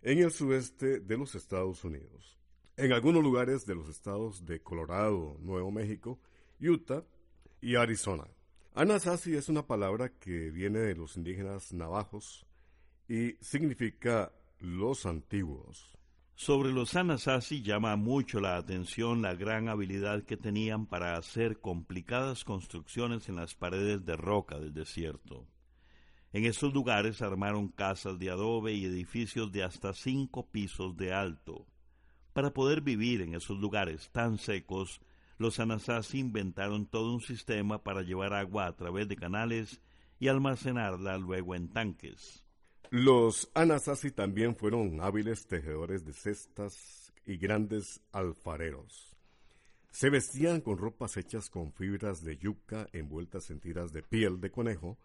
en 0.02 0.18
el 0.18 0.30
sudeste 0.30 1.00
de 1.00 1.16
los 1.16 1.34
Estados 1.34 1.84
Unidos. 1.84 2.38
En 2.76 2.92
algunos 2.92 3.22
lugares 3.22 3.66
de 3.66 3.74
los 3.74 3.88
estados 3.88 4.46
de 4.46 4.60
Colorado, 4.60 5.36
Nuevo 5.40 5.70
México, 5.70 6.18
Utah 6.60 7.04
y 7.60 7.74
Arizona. 7.74 8.24
Anasazi 8.74 9.36
es 9.36 9.48
una 9.48 9.66
palabra 9.66 10.08
que 10.08 10.50
viene 10.50 10.78
de 10.78 10.94
los 10.94 11.16
indígenas 11.16 11.72
navajos 11.72 12.47
y 13.08 13.36
significa 13.40 14.32
los 14.60 15.06
antiguos. 15.06 15.90
Sobre 16.34 16.70
los 16.70 16.94
Anasazi 16.94 17.62
llama 17.62 17.96
mucho 17.96 18.38
la 18.38 18.56
atención 18.56 19.22
la 19.22 19.34
gran 19.34 19.68
habilidad 19.68 20.22
que 20.22 20.36
tenían 20.36 20.86
para 20.86 21.16
hacer 21.16 21.60
complicadas 21.60 22.44
construcciones 22.44 23.28
en 23.28 23.36
las 23.36 23.54
paredes 23.54 24.04
de 24.04 24.16
roca 24.16 24.58
del 24.58 24.72
desierto. 24.72 25.48
En 26.32 26.44
esos 26.44 26.74
lugares 26.74 27.22
armaron 27.22 27.68
casas 27.68 28.18
de 28.18 28.30
adobe 28.30 28.74
y 28.74 28.84
edificios 28.84 29.50
de 29.50 29.64
hasta 29.64 29.94
cinco 29.94 30.46
pisos 30.46 30.96
de 30.96 31.12
alto. 31.12 31.66
Para 32.34 32.52
poder 32.52 32.82
vivir 32.82 33.22
en 33.22 33.34
esos 33.34 33.58
lugares 33.58 34.10
tan 34.12 34.38
secos, 34.38 35.00
los 35.38 35.58
Anasazi 35.58 36.18
inventaron 36.18 36.86
todo 36.86 37.14
un 37.14 37.20
sistema 37.20 37.82
para 37.82 38.02
llevar 38.02 38.34
agua 38.34 38.66
a 38.66 38.76
través 38.76 39.08
de 39.08 39.16
canales 39.16 39.80
y 40.20 40.28
almacenarla 40.28 41.16
luego 41.18 41.54
en 41.54 41.68
tanques. 41.68 42.44
Los 42.90 43.50
Anasazi 43.52 44.10
también 44.10 44.56
fueron 44.56 45.02
hábiles 45.02 45.46
tejedores 45.46 46.06
de 46.06 46.14
cestas 46.14 47.12
y 47.26 47.36
grandes 47.36 48.00
alfareros. 48.12 49.14
Se 49.90 50.08
vestían 50.08 50.62
con 50.62 50.78
ropas 50.78 51.18
hechas 51.18 51.50
con 51.50 51.72
fibras 51.74 52.24
de 52.24 52.38
yuca 52.38 52.88
envueltas 52.92 53.50
en 53.50 53.60
tiras 53.60 53.92
de 53.92 54.02
piel 54.02 54.40
de 54.40 54.50
conejo 54.50 54.96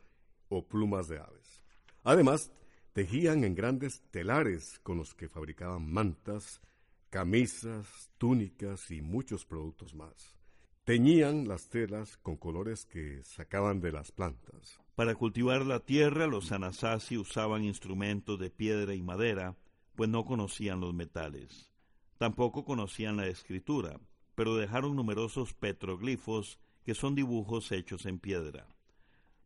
o 0.48 0.66
plumas 0.66 1.10
de 1.10 1.20
aves. 1.20 1.62
Además, 2.04 2.54
tejían 2.94 3.44
en 3.44 3.54
grandes 3.54 4.02
telares 4.12 4.80
con 4.80 4.98
los 4.98 5.14
que 5.14 5.28
fabricaban 5.28 5.92
mantas, 5.92 6.62
camisas, 7.10 8.12
túnicas 8.18 8.92
y 8.92 9.02
muchos 9.02 9.46
productos 9.46 9.94
más. 9.94 10.38
Teñían 10.86 11.50
las 11.50 11.68
telas 11.68 12.16
con 12.16 12.38
colores 12.38 12.86
que 12.86 13.24
sacaban 13.24 13.82
de 13.82 13.92
las 13.92 14.12
plantas. 14.14 14.83
Para 14.96 15.16
cultivar 15.16 15.66
la 15.66 15.80
tierra, 15.80 16.28
los 16.28 16.52
Anasazi 16.52 17.18
usaban 17.18 17.64
instrumentos 17.64 18.38
de 18.40 18.52
piedra 18.52 18.94
y 18.94 19.02
madera, 19.02 19.56
pues 19.96 20.08
no 20.08 20.24
conocían 20.24 20.80
los 20.80 20.94
metales. 20.94 21.72
Tampoco 22.20 22.64
conocían 22.64 23.18
la 23.18 23.28
escritura, 23.28 24.00
pero 24.36 24.56
dejaron 24.56 24.96
numerosos 24.96 25.54
petroglifos 25.56 26.60
que 26.84 26.94
son 26.94 27.16
dibujos 27.16 27.72
hechos 27.72 28.06
en 28.06 28.20
piedra. 28.20 28.68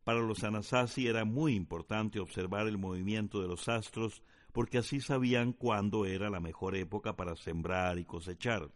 Para 0.04 0.20
los 0.20 0.44
Anasazi 0.44 1.06
era 1.06 1.24
muy 1.24 1.54
importante 1.54 2.20
observar 2.20 2.66
el 2.66 2.76
movimiento 2.76 3.40
de 3.40 3.48
los 3.48 3.68
astros 3.68 4.22
porque 4.52 4.78
así 4.78 5.00
sabían 5.00 5.52
cuándo 5.52 6.04
era 6.04 6.28
la 6.30 6.40
mejor 6.40 6.76
época 6.76 7.16
para 7.16 7.36
sembrar 7.36 7.98
y 7.98 8.04
cosechar. 8.04 8.70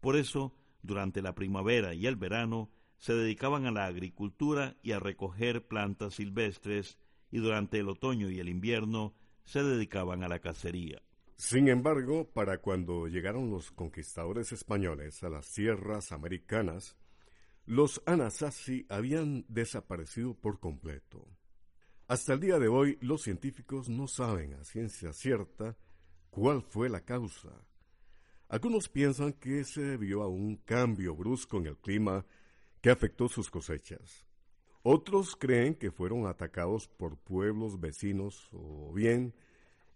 Por 0.00 0.16
eso, 0.16 0.54
durante 0.82 1.22
la 1.22 1.34
primavera 1.34 1.94
y 1.94 2.06
el 2.06 2.16
verano, 2.16 2.70
se 3.02 3.14
dedicaban 3.14 3.66
a 3.66 3.72
la 3.72 3.86
agricultura 3.86 4.76
y 4.80 4.92
a 4.92 5.00
recoger 5.00 5.66
plantas 5.66 6.14
silvestres 6.14 7.00
y 7.32 7.38
durante 7.38 7.80
el 7.80 7.88
otoño 7.88 8.30
y 8.30 8.38
el 8.38 8.48
invierno 8.48 9.12
se 9.42 9.64
dedicaban 9.64 10.22
a 10.22 10.28
la 10.28 10.38
cacería. 10.38 11.02
Sin 11.34 11.66
embargo, 11.66 12.30
para 12.32 12.58
cuando 12.58 13.08
llegaron 13.08 13.50
los 13.50 13.72
conquistadores 13.72 14.52
españoles 14.52 15.20
a 15.24 15.30
las 15.30 15.52
tierras 15.52 16.12
americanas, 16.12 16.96
los 17.66 18.00
Anasazi 18.06 18.86
habían 18.88 19.46
desaparecido 19.48 20.34
por 20.34 20.60
completo. 20.60 21.26
Hasta 22.06 22.34
el 22.34 22.38
día 22.38 22.60
de 22.60 22.68
hoy 22.68 22.98
los 23.00 23.22
científicos 23.22 23.88
no 23.88 24.06
saben 24.06 24.54
a 24.54 24.62
ciencia 24.62 25.12
cierta 25.12 25.76
cuál 26.30 26.62
fue 26.62 26.88
la 26.88 27.00
causa. 27.00 27.50
Algunos 28.48 28.88
piensan 28.88 29.32
que 29.32 29.64
se 29.64 29.80
debió 29.80 30.22
a 30.22 30.28
un 30.28 30.58
cambio 30.58 31.16
brusco 31.16 31.58
en 31.58 31.66
el 31.66 31.78
clima 31.78 32.24
que 32.82 32.90
afectó 32.90 33.28
sus 33.28 33.48
cosechas. 33.48 34.26
Otros 34.82 35.36
creen 35.36 35.76
que 35.76 35.92
fueron 35.92 36.26
atacados 36.26 36.88
por 36.88 37.16
pueblos 37.16 37.80
vecinos 37.80 38.50
o 38.52 38.92
bien 38.92 39.32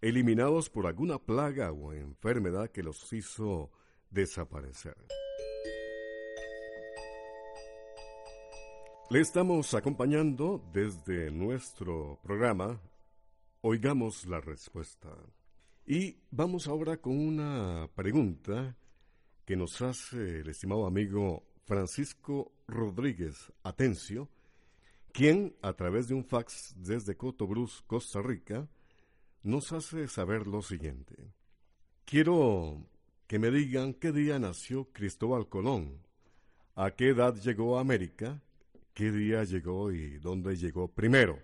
eliminados 0.01 0.71
por 0.71 0.87
alguna 0.87 1.19
plaga 1.19 1.73
o 1.73 1.93
enfermedad 1.93 2.71
que 2.71 2.85
los 2.85 3.13
hizo 3.13 3.73
desaparecer. 4.11 4.97
Le 9.11 9.21
estamos 9.21 9.75
acompañando 9.75 10.65
desde 10.73 11.33
nuestro 11.33 12.21
programa 12.23 12.81
Oigamos 13.63 14.27
la 14.27 14.41
Respuesta. 14.41 15.09
Y 15.85 16.19
vamos 16.31 16.69
ahora 16.69 16.99
con 16.99 17.19
una 17.19 17.89
pregunta 17.97 18.77
que 19.45 19.57
nos 19.57 19.83
hace 19.83 20.41
el 20.41 20.49
estimado 20.49 20.87
amigo 20.87 21.45
Francisco 21.67 22.53
Rodríguez 22.67 23.53
Atencio, 23.63 24.29
quien 25.13 25.55
a 25.63 25.75
través 25.75 26.09
de 26.09 26.15
un 26.15 26.25
fax 26.25 26.75
desde 26.77 27.17
Cotobruz, 27.17 27.83
Costa 27.87 28.23
Rica, 28.23 28.69
nos 29.43 29.73
hace 29.73 30.09
saber 30.09 30.47
lo 30.47 30.63
siguiente. 30.63 31.15
Quiero 32.05 32.87
que 33.27 33.39
me 33.39 33.51
digan 33.51 33.95
qué 33.95 34.13
día 34.13 34.39
nació 34.39 34.91
Cristóbal 34.93 35.49
Colón, 35.49 36.01
a 36.75 36.93
qué 36.93 37.11
edad 37.11 37.35
llegó 37.35 37.79
a 37.79 37.81
América, 37.81 38.43
¿Qué 38.97 39.13
día 39.13 39.45
llegó 39.45 39.93
y 39.93 40.17
dónde 40.17 40.57
llegó 40.57 40.89
primero? 40.89 41.39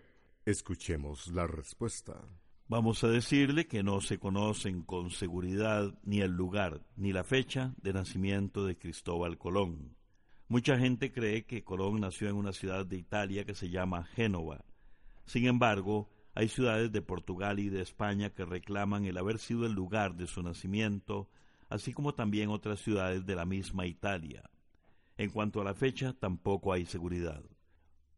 Escuchemos 0.47 1.27
la 1.27 1.47
respuesta. 1.47 2.19
Vamos 2.67 3.05
a 3.05 3.09
decirle 3.09 3.67
que 3.67 3.83
no 3.83 4.01
se 4.01 4.19
conocen 4.19 4.81
con 4.81 5.11
seguridad 5.11 5.93
ni 6.03 6.23
el 6.23 6.31
lugar 6.31 6.81
ni 6.97 7.13
la 7.13 7.25
fecha 7.25 7.75
de 7.77 7.93
nacimiento 7.93 8.65
de 8.65 8.79
Cristóbal 8.79 9.37
Colón. 9.37 9.95
Mucha 10.53 10.77
gente 10.77 11.13
cree 11.13 11.47
que 11.47 11.65
Colón 11.65 12.03
nació 12.03 12.29
en 12.29 12.37
una 12.37 12.53
ciudad 12.53 12.85
de 12.85 12.99
Italia 12.99 13.47
que 13.47 13.55
se 13.55 13.71
llama 13.71 14.05
Génova. 14.05 14.67
Sin 15.25 15.47
embargo, 15.47 16.11
hay 16.35 16.49
ciudades 16.49 16.93
de 16.93 17.01
Portugal 17.01 17.59
y 17.59 17.71
de 17.71 17.81
España 17.81 18.29
que 18.29 18.45
reclaman 18.45 19.07
el 19.07 19.17
haber 19.17 19.39
sido 19.39 19.65
el 19.65 19.73
lugar 19.73 20.15
de 20.15 20.27
su 20.27 20.43
nacimiento, 20.43 21.31
así 21.71 21.95
como 21.95 22.13
también 22.13 22.51
otras 22.51 22.81
ciudades 22.81 23.25
de 23.25 23.35
la 23.35 23.47
misma 23.47 23.87
Italia. 23.87 24.51
En 25.17 25.31
cuanto 25.31 25.63
a 25.63 25.65
la 25.65 25.73
fecha, 25.73 26.13
tampoco 26.13 26.75
hay 26.75 26.85
seguridad. 26.85 27.43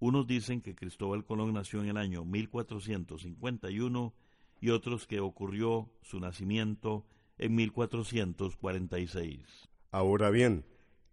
Unos 0.00 0.26
dicen 0.26 0.60
que 0.60 0.74
Cristóbal 0.74 1.24
Colón 1.24 1.54
nació 1.54 1.84
en 1.84 1.90
el 1.90 1.96
año 1.96 2.24
1451 2.24 4.12
y 4.60 4.70
otros 4.70 5.06
que 5.06 5.20
ocurrió 5.20 5.88
su 6.02 6.18
nacimiento 6.18 7.06
en 7.38 7.54
1446. 7.54 9.68
Ahora 9.92 10.30
bien, 10.30 10.64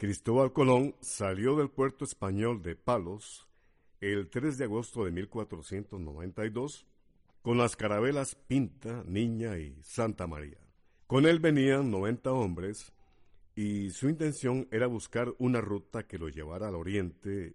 Cristóbal 0.02 0.52
Colón 0.52 0.96
salió 1.00 1.56
del 1.56 1.70
puerto 1.70 2.06
español 2.06 2.64
de 2.64 2.76
Palos 2.76 3.48
el 4.00 4.32
3 4.32 4.58
de 4.58 4.64
agosto 4.64 5.06
de 5.06 5.12
1492 5.12 6.88
con 7.44 7.60
las 7.60 7.76
carabelas 7.76 8.34
Pinta, 8.34 9.04
Niña 9.06 9.60
y 9.60 9.78
Santa 9.84 10.26
María. 10.26 10.58
Con 11.06 11.28
él 11.28 11.38
venían 11.38 11.92
90 11.92 12.32
hombres 12.32 12.92
y 13.56 13.92
su 13.92 14.10
intención 14.10 14.68
era 14.72 14.88
buscar 14.88 15.36
una 15.38 15.62
ruta 15.62 16.08
que 16.08 16.18
lo 16.18 16.30
llevara 16.30 16.70
al 16.70 16.76
oriente, 16.78 17.54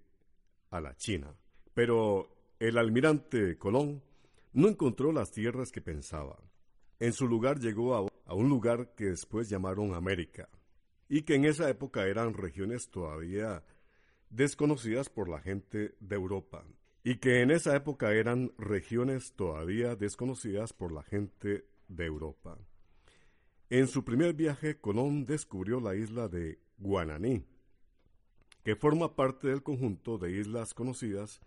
a 0.70 0.80
la 0.80 0.96
China. 0.96 1.34
Pero 1.74 2.28
el 2.60 2.78
almirante 2.78 3.58
Colón 3.58 4.04
no 4.52 4.68
encontró 4.68 5.10
las 5.10 5.32
tierras 5.32 5.72
que 5.72 5.80
pensaba. 5.80 6.38
En 7.00 7.12
su 7.12 7.26
lugar 7.26 7.58
llegó 7.58 7.96
a, 7.96 8.08
a, 8.24 8.34
un 8.34 8.48
lugar 8.48 8.94
que 8.94 9.06
después 9.06 9.48
llamaron 9.48 9.94
América, 9.94 10.48
y 11.08 11.22
que 11.22 11.34
en 11.34 11.44
esa 11.44 11.68
época 11.70 12.06
eran 12.06 12.34
regiones 12.34 12.90
todavía 12.90 13.64
desconocidas 14.30 15.08
por 15.08 15.28
la 15.28 15.40
gente 15.40 15.94
de 16.00 16.16
Europa, 16.16 16.64
y 17.04 17.16
que 17.16 17.42
en 17.42 17.50
esa 17.50 17.76
época 17.76 18.12
eran 18.12 18.52
regiones 18.58 19.32
todavía 19.34 19.94
desconocidas 19.94 20.72
por 20.72 20.92
la 20.92 21.02
gente 21.02 21.64
de 21.88 22.04
Europa. 22.04 22.58
En 23.70 23.86
su 23.86 24.04
primer 24.04 24.34
viaje, 24.34 24.80
Colón 24.80 25.24
descubrió 25.24 25.80
la 25.80 25.94
isla 25.94 26.28
de 26.28 26.58
Guananí, 26.78 27.44
que 28.64 28.76
forma 28.76 29.14
parte 29.14 29.48
del 29.48 29.62
conjunto 29.62 30.18
de 30.18 30.32
islas 30.32 30.74
conocidas 30.74 31.40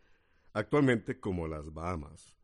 actualmente 0.53 1.19
como 1.19 1.47
las 1.47 1.73
Bahamas. 1.73 2.35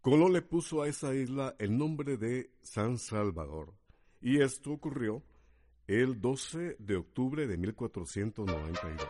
Colón 0.00 0.32
le 0.32 0.42
puso 0.42 0.82
a 0.82 0.88
esa 0.88 1.14
isla 1.14 1.56
el 1.58 1.76
nombre 1.76 2.16
de 2.16 2.52
San 2.62 2.98
Salvador, 2.98 3.74
y 4.20 4.40
esto 4.40 4.72
ocurrió 4.72 5.22
el 5.88 6.20
12 6.20 6.76
de 6.78 6.96
octubre 6.96 7.46
de 7.46 7.56
1492. 7.56 9.08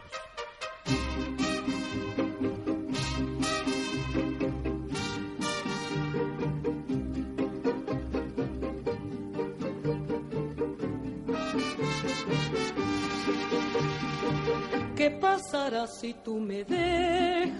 ¿Qué 14.96 15.10
pasará 15.10 15.88
si 15.88 16.14
tú 16.14 16.38
me 16.38 16.62
dejas? 16.62 17.58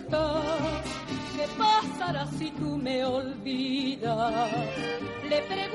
¿Qué 1.36 1.46
pasará 1.58 2.26
si 2.38 2.52
tú 2.52 2.78
me 2.78 3.04
olvidas? 3.04 4.52
Le 5.28 5.38
he 5.38 5.68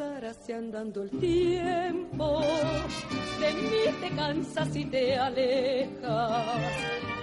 ¿Qué 0.00 0.06
pasará 0.06 0.32
si 0.32 0.52
andando 0.52 1.02
el 1.02 1.10
tiempo 1.10 2.40
de 3.38 3.52
mí 3.52 4.00
te 4.00 4.16
cansas 4.16 4.74
y 4.74 4.86
te 4.86 5.14
alejas? 5.14 6.72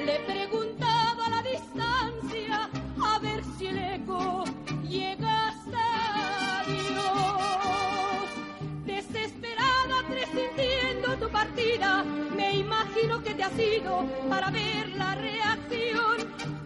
Le 0.06 0.16
he 0.16 0.20
preguntado 0.20 1.24
a 1.24 1.30
la 1.30 1.42
distancia 1.42 2.70
a 3.02 3.18
ver 3.18 3.44
si 3.58 3.66
el 3.66 3.80
eco 3.80 4.44
llega 4.88 5.48
hasta 5.48 6.64
Dios. 6.68 8.30
Desesperada, 8.86 10.08
presintiendo 10.08 11.18
tu 11.18 11.30
partida, 11.32 12.04
me 12.04 12.58
imagino 12.58 13.24
que 13.24 13.34
te 13.34 13.44
has 13.44 13.58
ido 13.58 14.06
para 14.30 14.52
ver 14.52 14.90
la 14.90 15.16
reacción 15.16 16.18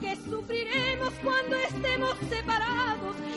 que 0.02 0.18
sufriremos 0.18 1.14
cuando 1.24 1.56
estemos 1.56 2.18
separados 2.30 2.71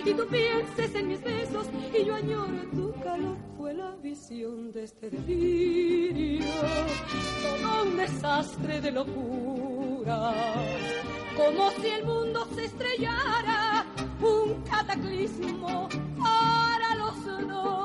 y 0.05 0.13
tú 0.13 0.27
pienses 0.27 0.95
en 0.95 1.09
mis 1.09 1.23
besos 1.23 1.67
y 1.99 2.05
yo 2.05 2.15
añoro 2.15 2.63
tu 2.73 2.93
calor. 3.01 3.37
Fue 3.57 3.73
la 3.73 3.93
visión 3.97 4.73
de 4.73 4.85
este 4.85 5.09
delirio, 5.11 6.45
todo 7.43 7.85
un 7.85 7.97
desastre 7.97 8.81
de 8.81 8.91
locura, 8.91 10.35
como 11.37 11.71
si 11.71 11.87
el 11.87 12.05
mundo 12.05 12.47
se 12.55 12.65
estrellara, 12.67 13.87
un 14.21 14.63
cataclismo 14.65 15.89
para 16.19 16.95
los 16.97 17.49
dos. 17.49 17.84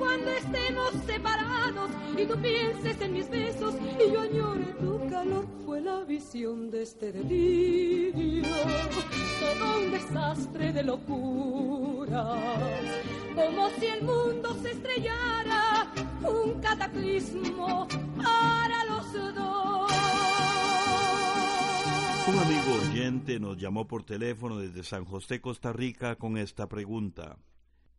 Cuando 0.00 0.30
estemos 0.30 0.92
separados 1.06 1.90
y 2.16 2.24
tú 2.24 2.34
pienses 2.40 3.00
en 3.02 3.12
mis 3.12 3.28
besos 3.28 3.74
y 3.74 4.12
yo 4.12 4.20
añore 4.22 4.64
tu 4.80 5.10
calor. 5.10 5.46
Fue 5.66 5.80
la 5.82 6.00
visión 6.04 6.70
de 6.70 6.82
este 6.82 7.12
delirio, 7.12 8.48
todo 9.40 9.78
un 9.78 9.90
desastre 9.92 10.72
de 10.72 10.82
locuras, 10.82 12.40
como 13.34 13.70
si 13.78 13.86
el 13.86 14.02
mundo 14.02 14.56
se 14.62 14.70
estrellara, 14.70 15.92
un 16.22 16.60
cataclismo 16.60 17.86
para 18.16 18.84
los 18.86 19.12
dos. 19.34 19.92
Un 22.26 22.38
amigo 22.38 22.90
oyente 22.90 23.38
nos 23.38 23.58
llamó 23.58 23.86
por 23.86 24.04
teléfono 24.04 24.58
desde 24.58 24.82
San 24.82 25.04
José, 25.04 25.40
Costa 25.40 25.72
Rica, 25.72 26.16
con 26.16 26.38
esta 26.38 26.68
pregunta. 26.68 27.36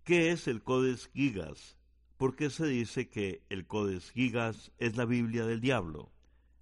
¿Qué 0.03 0.31
es 0.31 0.47
el 0.47 0.63
Codex 0.63 1.09
Gigas? 1.13 1.80
¿Por 2.21 2.35
qué 2.35 2.51
se 2.51 2.67
dice 2.67 3.09
que 3.09 3.41
el 3.49 3.65
Codex 3.65 4.11
Gigas 4.11 4.71
es 4.77 4.95
la 4.95 5.05
Biblia 5.05 5.43
del 5.43 5.59
Diablo? 5.59 6.11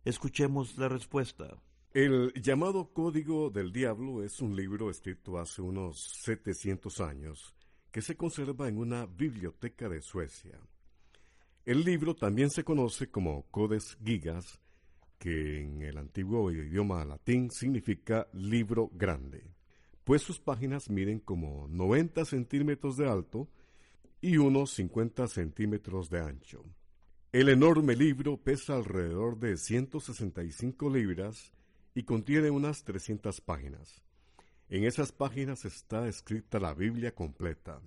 Escuchemos 0.05 0.77
la 0.77 0.87
respuesta. 0.87 1.61
El 1.91 2.31
llamado 2.41 2.93
Código 2.93 3.49
del 3.49 3.73
Diablo 3.73 4.23
es 4.23 4.39
un 4.39 4.55
libro 4.55 4.89
escrito 4.89 5.37
hace 5.37 5.61
unos 5.61 6.01
700 6.23 7.01
años 7.01 7.53
que 7.91 8.01
se 8.01 8.15
conserva 8.15 8.69
en 8.69 8.77
una 8.77 9.05
biblioteca 9.05 9.89
de 9.89 10.01
Suecia. 10.01 10.57
El 11.65 11.83
libro 11.83 12.15
también 12.15 12.49
se 12.51 12.63
conoce 12.63 13.09
como 13.09 13.45
Codex 13.51 13.97
Gigas, 14.01 14.61
que 15.17 15.59
en 15.59 15.81
el 15.81 15.97
antiguo 15.97 16.51
idioma 16.51 17.03
latín 17.03 17.51
significa 17.51 18.29
libro 18.31 18.89
grande 18.93 19.59
pues 20.09 20.23
sus 20.23 20.39
páginas 20.39 20.89
miden 20.89 21.19
como 21.19 21.67
90 21.67 22.25
centímetros 22.25 22.97
de 22.97 23.07
alto 23.07 23.47
y 24.21 24.37
unos 24.37 24.71
50 24.71 25.27
centímetros 25.27 26.09
de 26.09 26.21
ancho. 26.21 26.63
El 27.31 27.49
enorme 27.49 27.95
libro 27.95 28.37
pesa 28.37 28.75
alrededor 28.75 29.37
de 29.39 29.57
165 29.57 30.89
libras 30.89 31.53
y 31.93 32.03
contiene 32.03 32.49
unas 32.49 32.83
300 32.83 33.41
páginas. 33.41 34.01
En 34.69 34.83
esas 34.83 35.11
páginas 35.11 35.65
está 35.65 36.07
escrita 36.07 36.59
la 36.59 36.73
Biblia 36.73 37.13
completa. 37.13 37.81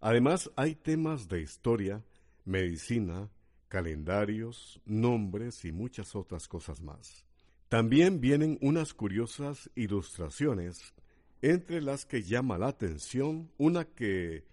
Además 0.00 0.50
hay 0.56 0.74
temas 0.74 1.28
de 1.28 1.40
historia, 1.40 2.04
medicina, 2.44 3.30
calendarios, 3.68 4.80
nombres 4.84 5.64
y 5.64 5.72
muchas 5.72 6.14
otras 6.14 6.48
cosas 6.48 6.80
más. 6.80 7.24
También 7.68 8.20
vienen 8.20 8.58
unas 8.60 8.94
curiosas 8.94 9.70
ilustraciones 9.74 10.94
entre 11.42 11.82
las 11.82 12.06
que 12.06 12.22
llama 12.22 12.58
la 12.58 12.68
atención 12.68 13.50
una 13.58 13.84
que 13.84 14.44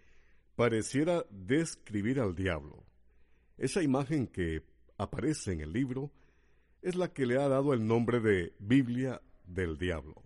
pareciera 0.55 1.25
describir 1.29 2.19
al 2.19 2.35
diablo. 2.35 2.83
Esa 3.57 3.81
imagen 3.81 4.27
que 4.27 4.63
aparece 4.97 5.53
en 5.53 5.61
el 5.61 5.73
libro 5.73 6.11
es 6.81 6.95
la 6.95 7.13
que 7.13 7.25
le 7.25 7.41
ha 7.41 7.47
dado 7.47 7.73
el 7.73 7.87
nombre 7.87 8.19
de 8.19 8.53
Biblia 8.59 9.21
del 9.45 9.77
Diablo. 9.77 10.21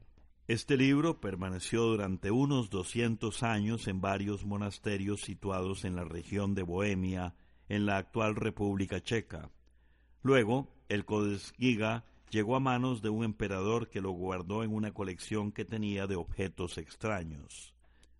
Este 0.47 0.77
libro 0.77 1.19
permaneció 1.19 1.83
durante 1.83 2.31
unos 2.31 2.69
200 2.69 3.43
años 3.43 3.87
en 3.87 4.01
varios 4.01 4.45
monasterios 4.45 5.21
situados 5.21 5.83
en 5.85 5.95
la 5.95 6.05
región 6.05 6.55
de 6.55 6.63
Bohemia, 6.63 7.35
en 7.69 7.85
la 7.85 7.97
actual 7.97 8.35
República 8.35 9.01
Checa. 9.01 9.51
Luego, 10.23 10.73
el 10.87 11.05
Codex 11.05 11.51
Giga 11.57 12.05
llegó 12.29 12.55
a 12.55 12.61
manos 12.61 13.01
de 13.01 13.09
un 13.09 13.23
emperador 13.23 13.89
que 13.89 14.01
lo 14.01 14.11
guardó 14.11 14.63
en 14.63 14.73
una 14.73 14.93
colección 14.93 15.51
que 15.51 15.65
tenía 15.65 16.07
de 16.07 16.15
objetos 16.15 16.77
extraños. 16.77 17.76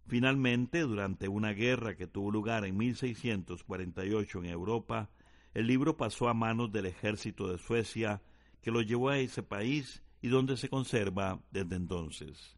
Finalmente, 0.08 0.82
durante 0.82 1.28
una 1.28 1.52
guerra 1.52 1.96
que 1.96 2.08
tuvo 2.08 2.32
lugar 2.32 2.66
en 2.66 2.78
1648 2.78 4.40
en 4.40 4.46
Europa, 4.46 5.10
el 5.54 5.68
libro 5.68 5.98
pasó 5.98 6.30
a 6.30 6.34
manos 6.34 6.72
del 6.72 6.86
ejército 6.86 7.48
de 7.50 7.58
Suecia, 7.58 8.22
que 8.62 8.72
lo 8.72 8.82
llevó 8.82 9.10
a 9.10 9.20
ese 9.20 9.44
país 9.44 10.02
y 10.22 10.30
donde 10.30 10.56
se 10.56 10.70
conserva 10.70 11.42
desde 11.52 11.76
entonces. 11.76 12.58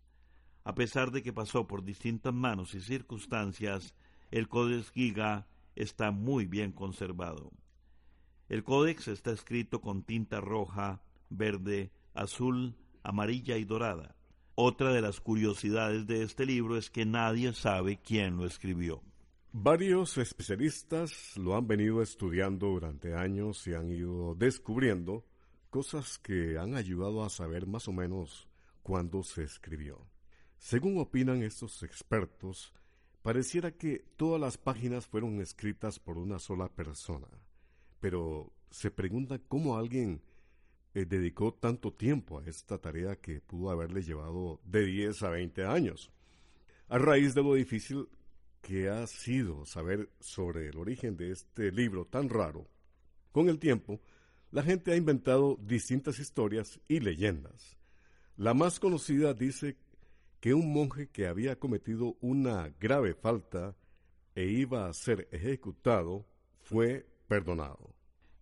A 0.63 0.75
pesar 0.75 1.11
de 1.11 1.23
que 1.23 1.33
pasó 1.33 1.65
por 1.65 1.83
distintas 1.83 2.33
manos 2.33 2.75
y 2.75 2.81
circunstancias, 2.81 3.95
el 4.29 4.47
Codex 4.47 4.91
Giga 4.91 5.47
está 5.75 6.11
muy 6.11 6.45
bien 6.45 6.71
conservado. 6.71 7.51
El 8.49 8.63
códex 8.63 9.07
está 9.07 9.31
escrito 9.31 9.79
con 9.79 10.03
tinta 10.03 10.41
roja 10.41 11.01
verde, 11.29 11.91
azul, 12.13 12.75
amarilla 13.03 13.57
y 13.57 13.63
dorada. 13.63 14.15
Otra 14.61 14.91
de 14.91 14.99
las 14.99 15.21
curiosidades 15.21 16.05
de 16.05 16.21
este 16.21 16.45
libro 16.45 16.75
es 16.75 16.89
que 16.89 17.05
nadie 17.05 17.53
sabe 17.53 18.01
quién 18.03 18.35
lo 18.35 18.45
escribió. 18.45 19.01
Varios 19.53 20.17
especialistas 20.17 21.37
lo 21.37 21.55
han 21.55 21.65
venido 21.65 22.01
estudiando 22.01 22.67
durante 22.67 23.15
años 23.15 23.65
y 23.67 23.73
han 23.73 23.89
ido 23.89 24.35
descubriendo 24.35 25.25
cosas 25.69 26.19
que 26.19 26.57
han 26.57 26.75
ayudado 26.75 27.23
a 27.23 27.29
saber 27.29 27.67
más 27.67 27.87
o 27.87 27.93
menos 27.93 28.49
cuándo 28.83 29.23
se 29.23 29.43
escribió. 29.43 30.05
Según 30.57 30.97
opinan 30.97 31.41
estos 31.41 31.81
expertos, 31.81 32.73
pareciera 33.21 33.71
que 33.71 34.03
todas 34.17 34.41
las 34.41 34.57
páginas 34.57 35.07
fueron 35.07 35.39
escritas 35.39 35.99
por 35.99 36.17
una 36.17 36.37
sola 36.37 36.67
persona, 36.67 37.29
pero 38.01 38.51
se 38.71 38.91
pregunta 38.91 39.39
cómo 39.39 39.77
alguien 39.77 40.21
eh, 40.93 41.05
dedicó 41.05 41.53
tanto 41.53 41.93
tiempo 41.93 42.39
a 42.39 42.45
esta 42.45 42.77
tarea 42.77 43.15
que 43.15 43.41
pudo 43.41 43.69
haberle 43.69 44.01
llevado 44.01 44.59
de 44.63 44.85
10 44.85 45.23
a 45.23 45.29
20 45.29 45.65
años. 45.65 46.11
A 46.87 46.97
raíz 46.97 47.35
de 47.35 47.43
lo 47.43 47.53
difícil 47.53 48.09
que 48.61 48.89
ha 48.89 49.05
sido 49.07 49.65
saber 49.65 50.09
sobre 50.19 50.67
el 50.67 50.77
origen 50.77 51.15
de 51.15 51.31
este 51.31 51.71
libro 51.71 52.05
tan 52.05 52.29
raro, 52.29 52.67
con 53.31 53.47
el 53.47 53.59
tiempo, 53.59 54.01
la 54.51 54.63
gente 54.63 54.91
ha 54.91 54.95
inventado 54.95 55.57
distintas 55.61 56.19
historias 56.19 56.79
y 56.87 56.99
leyendas. 56.99 57.77
La 58.35 58.53
más 58.53 58.79
conocida 58.79 59.33
dice 59.33 59.77
que 60.39 60.53
un 60.53 60.73
monje 60.73 61.09
que 61.09 61.27
había 61.27 61.59
cometido 61.59 62.17
una 62.21 62.69
grave 62.79 63.13
falta 63.13 63.75
e 64.33 64.45
iba 64.45 64.87
a 64.87 64.93
ser 64.93 65.27
ejecutado 65.31 66.25
fue 66.61 67.05
perdonado. 67.27 67.93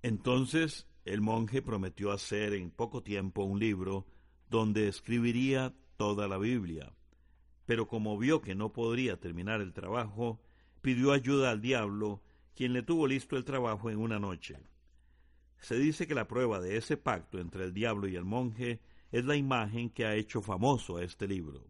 Entonces 0.02 0.88
el 1.08 1.22
monje 1.22 1.62
prometió 1.62 2.12
hacer 2.12 2.54
en 2.54 2.72
poco 2.72 3.02
tiempo 3.02 3.44
un 3.44 3.60
libro 3.60 4.06
donde 4.50 4.88
escribiría 4.88 5.74
toda 5.98 6.28
la 6.28 6.38
Biblia. 6.38 6.94
Pero 7.66 7.88
como 7.88 8.18
vio 8.18 8.42
que 8.42 8.56
no 8.56 8.72
podría 8.72 9.20
terminar 9.20 9.62
el 9.62 9.74
trabajo, 9.74 10.40
pidió 10.82 11.12
ayuda 11.12 11.52
al 11.52 11.62
diablo, 11.62 12.22
quien 12.56 12.74
le 12.74 12.84
tuvo 12.84 13.08
listo 13.08 13.38
el 13.38 13.44
trabajo 13.44 13.90
en 13.90 14.00
una 14.00 14.20
noche. 14.20 14.58
Se 15.60 15.78
dice 15.78 16.08
que 16.08 16.16
la 16.16 16.28
prueba 16.28 16.60
de 16.60 16.78
ese 16.78 16.98
pacto 16.98 17.40
entre 17.40 17.64
el 17.64 17.74
diablo 17.74 18.08
y 18.08 18.16
el 18.16 18.26
monje 18.26 18.80
es 19.12 19.26
la 19.26 19.36
imagen 19.36 19.90
que 19.90 20.06
ha 20.06 20.16
hecho 20.16 20.42
famoso 20.42 20.98
a 20.98 21.04
este 21.04 21.28
libro. 21.28 21.66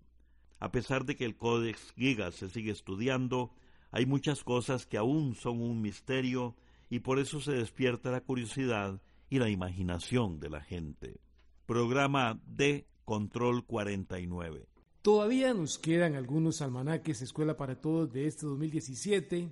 A 0.60 0.71
pesar 0.71 1.06
de 1.06 1.15
que 1.15 1.26
el 1.26 1.38
Codex 1.38 1.93
Gigas 1.95 2.36
se 2.36 2.50
sigue 2.50 2.71
estudiando, 2.71 3.54
hay 3.91 4.06
muchas 4.06 4.43
cosas 4.43 4.86
que 4.86 4.97
aún 4.97 5.36
son 5.36 5.62
un 5.62 5.82
misterio 5.82 6.56
y 6.89 7.00
por 7.00 7.19
eso 7.19 7.39
se 7.39 7.54
despierta 7.54 8.12
la 8.12 8.21
curiosidad 8.21 9.02
y 9.30 9.40
la 9.40 9.50
imaginación 9.50 10.40
de 10.40 10.50
la 10.50 10.62
gente. 10.62 11.20
Programa 11.66 12.40
de 12.46 12.88
Control 13.06 13.66
49. 13.66 14.68
Todavía 15.02 15.54
nos 15.54 15.78
quedan 15.78 16.16
algunos 16.16 16.62
almanaques 16.62 17.22
Escuela 17.22 17.56
para 17.56 17.80
Todos 17.80 18.12
de 18.12 18.28
este 18.28 18.46
2017 18.46 19.52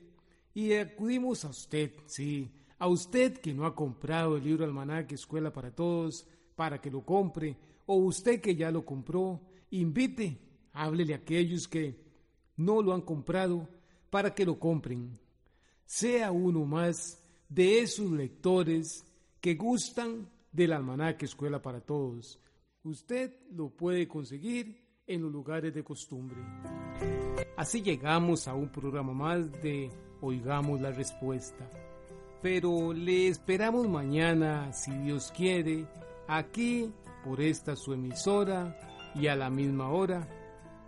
y 0.54 0.74
acudimos 0.74 1.46
a 1.46 1.50
usted, 1.50 1.94
sí, 2.06 2.52
a 2.78 2.88
usted 2.88 3.38
que 3.38 3.54
no 3.54 3.66
ha 3.66 3.76
comprado 3.76 4.38
el 4.38 4.44
libro 4.44 4.66
almanaque 4.66 5.16
Escuela 5.16 5.52
para 5.54 5.72
Todos 5.72 6.28
para 6.56 6.82
que 6.82 6.92
lo 6.92 7.06
compre 7.06 7.58
o 7.86 7.96
usted 7.96 8.42
que 8.42 8.56
ya 8.56 8.72
lo 8.72 8.86
compró, 8.86 9.42
invite, 9.72 10.38
háblele 10.74 11.14
a 11.14 11.18
aquellos 11.18 11.68
que 11.68 12.04
no 12.58 12.82
lo 12.82 12.94
han 12.94 13.02
comprado 13.02 13.70
para 14.10 14.34
que 14.34 14.46
lo 14.46 14.60
compren. 14.60 15.20
Sea 15.86 16.32
uno 16.32 16.66
más 16.66 17.22
de 17.48 17.80
esos 17.80 18.12
lectores 18.12 19.06
que 19.46 19.54
gustan 19.54 20.28
del 20.52 20.74
almanaque 20.74 21.26
Escuela 21.26 21.62
para 21.62 21.80
Todos. 21.80 22.40
Usted 22.84 23.32
lo 23.52 23.70
puede 23.70 24.08
conseguir 24.08 24.84
en 25.06 25.22
los 25.22 25.32
lugares 25.32 25.72
de 25.72 25.84
costumbre. 25.84 26.40
Así 27.56 27.84
llegamos 27.84 28.48
a 28.48 28.56
un 28.56 28.70
programa 28.70 29.14
más 29.14 29.52
de 29.62 29.92
Oigamos 30.22 30.82
la 30.82 30.90
Respuesta. 30.90 31.70
Pero 32.42 32.92
le 32.92 33.28
esperamos 33.28 33.88
mañana, 33.88 34.74
si 34.74 34.90
Dios 34.98 35.32
quiere, 35.32 35.86
aquí 36.28 36.92
por 37.24 37.40
esta 37.40 37.76
su 37.76 37.94
emisora 37.94 38.76
y 39.14 39.28
a 39.28 39.36
la 39.36 39.52
misma 39.52 39.90
hora. 39.90 40.28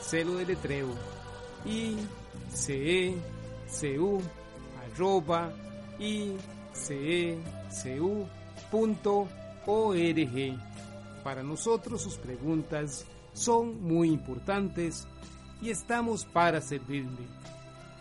Celo 0.00 0.36
de 0.36 0.46
letreo 0.46 0.88
icecu 1.64 3.12
arroba 4.82 5.52
icecu.org. 5.98 7.38
Para 11.22 11.42
nosotros 11.42 12.02
sus 12.02 12.16
preguntas 12.16 13.06
son 13.32 13.80
muy 13.82 14.08
importantes 14.10 15.06
y 15.60 15.70
estamos 15.70 16.24
para 16.24 16.60
servirle. 16.60 17.26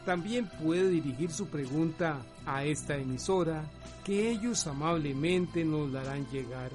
También 0.05 0.49
puede 0.63 0.89
dirigir 0.89 1.31
su 1.31 1.45
pregunta 1.47 2.19
a 2.47 2.65
esta 2.65 2.97
emisora 2.97 3.63
que 4.03 4.31
ellos 4.31 4.65
amablemente 4.65 5.63
nos 5.63 5.91
la 5.91 6.01
harán 6.01 6.25
llegar. 6.31 6.71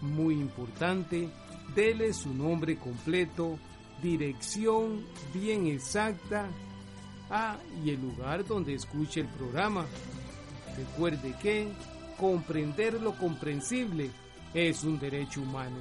Muy 0.00 0.34
importante, 0.34 1.28
dele 1.74 2.12
su 2.12 2.34
nombre 2.34 2.76
completo, 2.76 3.58
dirección 4.02 5.04
bien 5.32 5.66
exacta 5.66 6.48
ah, 7.30 7.56
y 7.84 7.90
el 7.90 8.00
lugar 8.00 8.44
donde 8.46 8.74
escuche 8.74 9.20
el 9.20 9.28
programa. 9.28 9.86
Recuerde 10.76 11.34
que 11.40 11.68
comprender 12.18 13.00
lo 13.00 13.16
comprensible 13.16 14.10
es 14.54 14.84
un 14.84 14.98
derecho 14.98 15.42
humano. 15.42 15.76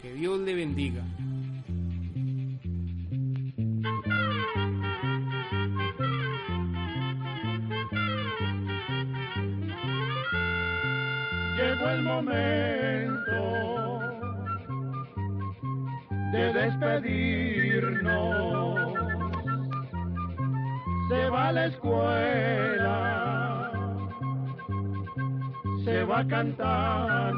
Que 0.00 0.14
Dios 0.14 0.40
le 0.40 0.54
bendiga. 0.54 1.02
Va 26.20 26.24
cantando 26.28 27.29